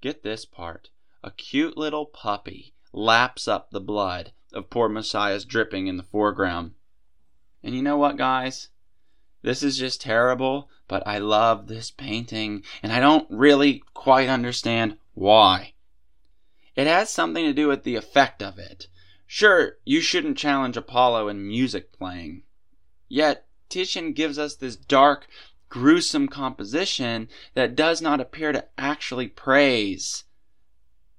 get 0.00 0.22
this 0.22 0.44
part, 0.44 0.90
a 1.22 1.30
cute 1.30 1.76
little 1.76 2.06
puppy 2.06 2.74
laps 2.92 3.48
up 3.48 3.70
the 3.70 3.80
blood 3.80 4.32
of 4.52 4.70
poor 4.70 4.88
Marsyas 4.88 5.46
dripping 5.46 5.86
in 5.86 5.96
the 5.96 6.02
foreground. 6.02 6.74
And 7.62 7.74
you 7.74 7.82
know 7.82 7.96
what, 7.96 8.16
guys? 8.16 8.68
This 9.42 9.62
is 9.62 9.78
just 9.78 10.00
terrible, 10.00 10.68
but 10.86 11.06
I 11.06 11.18
love 11.18 11.66
this 11.66 11.90
painting, 11.90 12.62
and 12.82 12.92
I 12.92 13.00
don't 13.00 13.26
really 13.30 13.82
quite 13.94 14.28
understand 14.28 14.98
why. 15.14 15.74
It 16.76 16.86
has 16.86 17.10
something 17.10 17.44
to 17.44 17.52
do 17.52 17.68
with 17.68 17.82
the 17.84 17.96
effect 17.96 18.42
of 18.42 18.58
it. 18.58 18.86
Sure, 19.26 19.78
you 19.84 20.00
shouldn't 20.00 20.38
challenge 20.38 20.76
Apollo 20.76 21.28
in 21.28 21.46
music 21.46 21.92
playing. 21.92 22.42
Yet, 23.08 23.46
Titian 23.68 24.12
gives 24.12 24.38
us 24.38 24.56
this 24.56 24.76
dark, 24.76 25.26
gruesome 25.72 26.28
composition 26.28 27.26
that 27.54 27.74
does 27.74 28.02
not 28.02 28.20
appear 28.20 28.52
to 28.52 28.62
actually 28.76 29.26
praise 29.26 30.24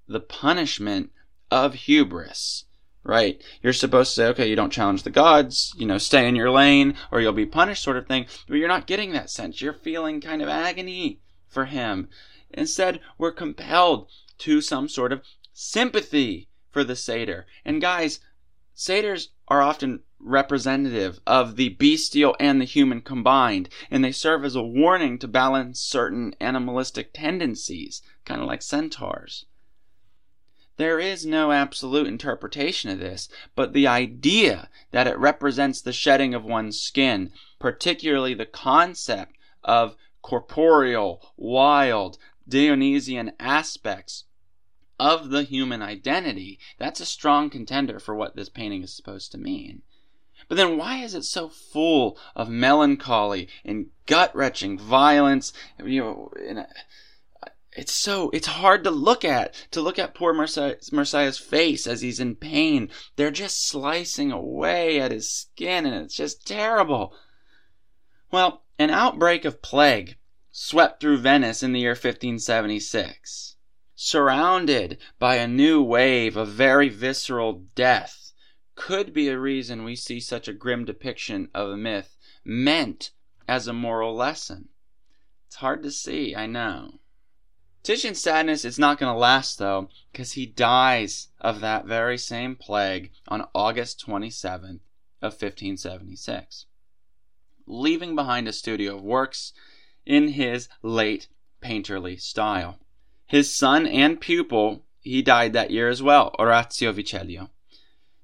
the 0.08 0.20
punishment 0.20 1.10
of 1.50 1.74
hubris. 1.74 2.66
Right? 3.04 3.42
You're 3.63 3.74
supposed 3.74 4.12
to 4.12 4.16
say, 4.16 4.28
okay, 4.28 4.48
you 4.48 4.56
don't 4.56 4.72
challenge 4.72 5.02
the 5.02 5.10
gods, 5.10 5.74
you 5.76 5.88
know, 5.88 5.98
stay 5.98 6.28
in 6.28 6.36
your 6.36 6.52
lane 6.52 6.94
or 7.12 7.20
you'll 7.20 7.34
be 7.34 7.48
punished, 7.48 7.82
sort 7.82 7.98
of 7.98 8.08
thing. 8.08 8.28
But 8.48 8.58
you're 8.58 8.68
not 8.68 8.86
getting 8.86 9.12
that 9.13 9.32
sense. 9.32 9.60
You're 9.60 9.74
feeling 9.74 10.22
kind 10.22 10.44
of 10.44 10.48
agony 10.48 11.20
for 11.48 11.66
him. 11.66 12.08
Instead, 12.52 13.00
we're 13.18 13.32
compelled 13.32 14.08
to 14.38 14.62
some 14.62 14.88
sort 14.88 15.12
of 15.12 15.24
sympathy 15.52 16.48
for 16.70 16.84
the 16.84 16.96
satyr. 16.96 17.48
And 17.66 17.82
guys, 17.82 18.20
satyrs 18.76 19.30
are 19.48 19.63
often 19.63 20.02
representative 20.23 21.19
of 21.27 21.55
the 21.55 21.69
bestial 21.69 22.36
and 22.39 22.59
the 22.59 22.65
human 22.65 23.01
combined, 23.01 23.69
and 23.91 24.03
they 24.03 24.12
serve 24.12 24.45
as 24.45 24.55
a 24.55 24.63
warning 24.63 25.19
to 25.19 25.27
balance 25.27 25.79
certain 25.79 26.36
animalistic 26.39 27.12
tendencies, 27.13 28.01
kind 28.25 28.41
of 28.41 28.47
like 28.47 28.62
centaurs. 28.62 29.45
There 30.77 30.99
is 30.99 31.25
no 31.25 31.51
absolute 31.51 32.07
interpretation 32.07 32.89
of 32.89 32.99
this, 32.99 33.29
but 33.55 33.73
the 33.73 33.86
idea 33.86 34.69
that 34.91 35.07
it 35.07 35.17
represents 35.17 35.81
the 35.81 35.93
shedding 35.93 36.33
of 36.33 36.43
one's 36.43 36.79
skin, 36.79 37.31
particularly 37.59 38.33
the 38.33 38.45
concept 38.45 39.36
of 39.63 39.95
corporeal, 40.21 41.33
wild, 41.38 42.17
Dionysian 42.47 43.33
aspects 43.39 44.23
of 44.99 45.29
the 45.29 45.43
human 45.43 45.81
identity, 45.81 46.59
that's 46.77 46.99
a 46.99 47.05
strong 47.05 47.49
contender 47.49 47.99
for 47.99 48.15
what 48.15 48.36
this 48.36 48.49
painting 48.49 48.83
is 48.83 48.95
supposed 48.95 49.31
to 49.31 49.38
mean. 49.38 49.81
But 50.54 50.58
then 50.58 50.78
why 50.78 51.00
is 51.00 51.16
it 51.16 51.24
so 51.24 51.50
full 51.50 52.16
of 52.36 52.48
melancholy 52.48 53.50
and 53.66 53.88
gut 54.06 54.36
wrenching 54.36 54.78
violence? 54.78 55.52
You 55.84 56.00
know, 56.00 56.32
a, 56.39 56.60
uh, 56.60 56.66
it's 57.72 57.92
so 57.92 58.30
it's 58.30 58.46
hard 58.46 58.84
to 58.84 58.92
look 58.92 59.26
at 59.26 59.56
to 59.72 59.82
look 59.82 59.98
at 59.98 60.13
poor 60.13 60.32
Marsyas' 60.32 61.39
face 61.39 61.88
as 61.88 62.02
he's 62.02 62.20
in 62.20 62.36
pain. 62.36 62.92
They're 63.16 63.32
just 63.32 63.68
slicing 63.68 64.32
away 64.32 65.02
at 65.02 65.10
his 65.10 65.28
skin, 65.28 65.88
and 65.88 65.96
it's 66.06 66.16
just 66.16 66.46
terrible. 66.46 67.16
Well, 68.30 68.62
an 68.78 68.92
outbreak 68.92 69.46
of 69.46 69.63
plague 69.63 70.18
swept 70.52 71.02
through 71.02 71.18
Venice 71.18 71.63
in 71.63 71.74
the 71.74 71.80
year 71.80 71.94
1576. 71.94 73.56
Surrounded 73.96 75.00
by 75.18 75.38
a 75.38 75.48
new 75.48 75.82
wave 75.82 76.38
of 76.38 76.50
very 76.50 76.89
visceral 76.89 77.63
death, 77.74 78.22
could 78.75 79.13
be 79.13 79.29
a 79.29 79.39
reason 79.39 79.83
we 79.83 79.95
see 79.95 80.19
such 80.19 80.47
a 80.47 80.53
grim 80.53 80.86
depiction 80.86 81.49
of 81.53 81.69
a 81.69 81.77
myth 81.77 82.17
meant 82.43 83.12
as 83.47 83.67
a 83.67 83.73
moral 83.73 84.15
lesson. 84.15 84.69
It's 85.47 85.57
hard 85.57 85.83
to 85.83 85.91
see, 85.91 86.36
I 86.36 86.47
know. 86.47 86.99
Titian's 87.83 88.21
sadness 88.21 88.63
is 88.63 88.79
not 88.79 88.97
going 88.97 89.12
to 89.13 89.17
last, 89.17 89.59
though, 89.59 89.89
because 90.12 90.31
he 90.31 90.45
dies 90.45 91.27
of 91.41 91.59
that 91.59 91.86
very 91.86 92.17
same 92.17 92.55
plague 92.55 93.12
on 93.27 93.47
August 93.53 94.03
27th 94.07 94.79
of 95.21 95.33
1576, 95.33 96.65
leaving 97.67 98.15
behind 98.15 98.47
a 98.47 98.53
studio 98.53 98.95
of 98.95 99.03
works 99.03 99.53
in 100.05 100.29
his 100.29 100.69
late 100.81 101.27
painterly 101.62 102.19
style. 102.19 102.79
His 103.25 103.53
son 103.53 103.86
and 103.86 104.19
pupil, 104.19 104.86
he 105.01 105.21
died 105.21 105.51
that 105.53 105.71
year 105.71 105.89
as 105.89 106.01
well, 106.01 106.33
Orazio 106.39 106.93
Vecellio. 106.93 107.49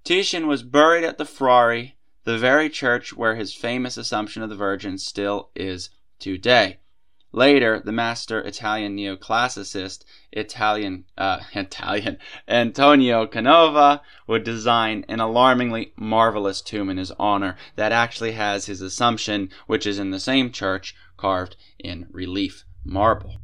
Titian 0.03 0.47
was 0.47 0.63
buried 0.63 1.03
at 1.03 1.17
the 1.17 1.25
Frari, 1.25 1.93
the 2.23 2.37
very 2.37 2.69
church 2.69 3.13
where 3.13 3.35
his 3.35 3.53
famous 3.53 3.97
Assumption 3.97 4.41
of 4.41 4.49
the 4.49 4.55
Virgin 4.55 4.97
still 4.97 5.49
is 5.55 5.89
today. 6.19 6.79
Later, 7.31 7.79
the 7.83 7.91
master 7.91 8.39
Italian 8.39 8.97
neoclassicist 8.97 10.03
Italian 10.31 11.05
uh, 11.15 11.41
Italian 11.53 12.17
Antonio 12.47 13.27
Canova 13.27 14.01
would 14.25 14.43
design 14.43 15.05
an 15.07 15.19
alarmingly 15.19 15.93
marvelous 15.95 16.59
tomb 16.61 16.89
in 16.89 16.97
his 16.97 17.11
honor 17.19 17.55
that 17.75 17.91
actually 17.91 18.31
has 18.31 18.65
his 18.65 18.81
Assumption, 18.81 19.49
which 19.67 19.85
is 19.85 19.99
in 19.99 20.09
the 20.09 20.19
same 20.19 20.51
church, 20.51 20.95
carved 21.17 21.55
in 21.77 22.07
relief 22.09 22.65
marble. 22.83 23.35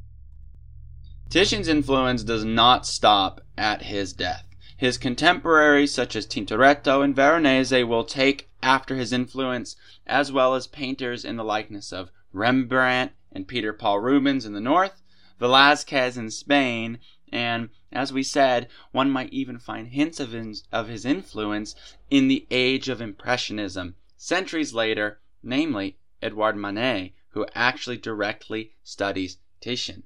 Titian's 1.29 1.67
influence 1.67 2.23
does 2.23 2.43
not 2.43 2.87
stop 2.87 3.41
at 3.57 3.83
his 3.83 4.13
death. 4.13 4.44
His 4.77 4.97
contemporaries, 4.97 5.93
such 5.93 6.17
as 6.17 6.25
Tintoretto 6.25 7.01
and 7.01 7.15
Veronese, 7.15 7.85
will 7.85 8.03
take 8.03 8.49
after 8.61 8.97
his 8.97 9.13
influence, 9.13 9.77
as 10.05 10.33
well 10.33 10.53
as 10.53 10.67
painters 10.67 11.23
in 11.23 11.37
the 11.37 11.45
likeness 11.45 11.93
of 11.93 12.11
Rembrandt 12.33 13.13
and 13.31 13.47
Peter 13.47 13.71
Paul 13.71 14.01
Rubens 14.01 14.45
in 14.45 14.51
the 14.51 14.59
north, 14.59 15.01
Velazquez 15.39 16.17
in 16.17 16.29
Spain, 16.29 16.99
and, 17.31 17.69
as 17.89 18.11
we 18.11 18.21
said, 18.21 18.67
one 18.91 19.09
might 19.09 19.31
even 19.31 19.59
find 19.59 19.87
hints 19.87 20.19
of 20.19 20.33
his, 20.33 20.65
of 20.73 20.89
his 20.89 21.05
influence 21.05 21.73
in 22.09 22.27
the 22.27 22.45
age 22.51 22.89
of 22.89 22.99
Impressionism, 22.99 23.95
centuries 24.17 24.73
later, 24.73 25.21
namely 25.41 25.97
Edouard 26.21 26.57
Manet, 26.57 27.13
who 27.29 27.45
actually 27.55 27.97
directly 27.97 28.73
studies 28.83 29.37
Titian. 29.61 30.03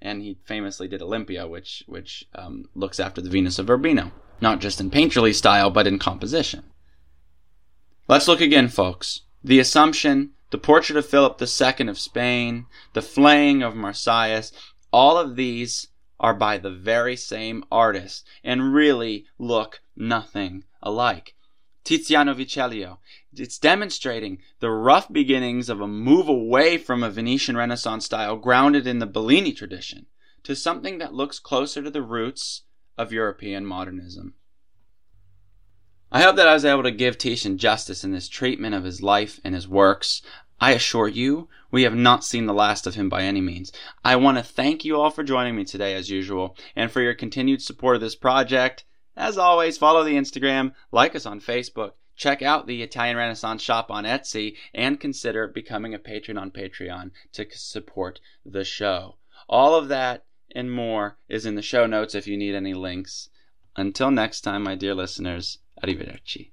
And 0.00 0.22
he 0.22 0.38
famously 0.44 0.88
did 0.88 1.02
Olympia, 1.02 1.46
which, 1.46 1.82
which 1.86 2.24
um, 2.34 2.68
looks 2.74 3.00
after 3.00 3.20
the 3.20 3.30
Venus 3.30 3.58
of 3.58 3.68
Urbino, 3.68 4.12
not 4.40 4.60
just 4.60 4.80
in 4.80 4.90
painterly 4.90 5.34
style, 5.34 5.70
but 5.70 5.86
in 5.86 5.98
composition. 5.98 6.64
Let's 8.06 8.28
look 8.28 8.40
again, 8.40 8.68
folks. 8.68 9.22
The 9.42 9.58
Assumption, 9.58 10.30
the 10.50 10.58
portrait 10.58 10.96
of 10.96 11.06
Philip 11.06 11.40
II 11.40 11.88
of 11.88 11.98
Spain, 11.98 12.66
the 12.92 13.02
flaying 13.02 13.62
of 13.62 13.74
Marsyas, 13.74 14.52
all 14.92 15.18
of 15.18 15.36
these 15.36 15.88
are 16.20 16.34
by 16.34 16.58
the 16.58 16.70
very 16.70 17.16
same 17.16 17.64
artist 17.70 18.26
and 18.42 18.74
really 18.74 19.26
look 19.38 19.80
nothing 19.94 20.64
alike. 20.82 21.34
Tiziano 21.88 22.34
Vecellio. 22.34 22.98
It's 23.32 23.58
demonstrating 23.58 24.42
the 24.60 24.70
rough 24.70 25.10
beginnings 25.10 25.70
of 25.70 25.80
a 25.80 25.88
move 25.88 26.28
away 26.28 26.76
from 26.76 27.02
a 27.02 27.08
Venetian 27.08 27.56
Renaissance 27.56 28.04
style 28.04 28.36
grounded 28.36 28.86
in 28.86 28.98
the 28.98 29.06
Bellini 29.06 29.54
tradition 29.54 30.04
to 30.42 30.54
something 30.54 30.98
that 30.98 31.14
looks 31.14 31.38
closer 31.38 31.82
to 31.82 31.90
the 31.90 32.02
roots 32.02 32.64
of 32.98 33.10
European 33.10 33.64
modernism. 33.64 34.34
I 36.12 36.20
hope 36.20 36.36
that 36.36 36.46
I 36.46 36.52
was 36.52 36.66
able 36.66 36.82
to 36.82 36.90
give 36.90 37.16
Titian 37.16 37.56
justice 37.56 38.04
in 38.04 38.12
this 38.12 38.28
treatment 38.28 38.74
of 38.74 38.84
his 38.84 39.00
life 39.00 39.40
and 39.42 39.54
his 39.54 39.66
works. 39.66 40.20
I 40.60 40.72
assure 40.72 41.08
you, 41.08 41.48
we 41.70 41.84
have 41.84 41.94
not 41.94 42.22
seen 42.22 42.44
the 42.44 42.52
last 42.52 42.86
of 42.86 42.96
him 42.96 43.08
by 43.08 43.22
any 43.22 43.40
means. 43.40 43.72
I 44.04 44.16
want 44.16 44.36
to 44.36 44.44
thank 44.44 44.84
you 44.84 45.00
all 45.00 45.08
for 45.08 45.24
joining 45.24 45.56
me 45.56 45.64
today, 45.64 45.94
as 45.94 46.10
usual, 46.10 46.54
and 46.76 46.90
for 46.90 47.00
your 47.00 47.14
continued 47.14 47.62
support 47.62 47.94
of 47.94 48.02
this 48.02 48.14
project. 48.14 48.84
As 49.18 49.36
always, 49.36 49.76
follow 49.76 50.04
the 50.04 50.14
Instagram, 50.14 50.74
like 50.92 51.16
us 51.16 51.26
on 51.26 51.40
Facebook, 51.40 51.94
check 52.14 52.40
out 52.40 52.68
the 52.68 52.84
Italian 52.84 53.16
Renaissance 53.16 53.60
shop 53.60 53.90
on 53.90 54.04
Etsy, 54.04 54.56
and 54.72 55.00
consider 55.00 55.48
becoming 55.48 55.92
a 55.92 55.98
patron 55.98 56.38
on 56.38 56.52
Patreon 56.52 57.10
to 57.32 57.44
support 57.50 58.20
the 58.46 58.62
show. 58.62 59.16
All 59.48 59.74
of 59.74 59.88
that 59.88 60.24
and 60.54 60.70
more 60.70 61.18
is 61.28 61.46
in 61.46 61.56
the 61.56 61.62
show 61.62 61.84
notes 61.84 62.14
if 62.14 62.28
you 62.28 62.36
need 62.36 62.54
any 62.54 62.74
links. 62.74 63.28
Until 63.74 64.12
next 64.12 64.42
time, 64.42 64.62
my 64.62 64.76
dear 64.76 64.94
listeners, 64.94 65.58
arrivederci. 65.82 66.52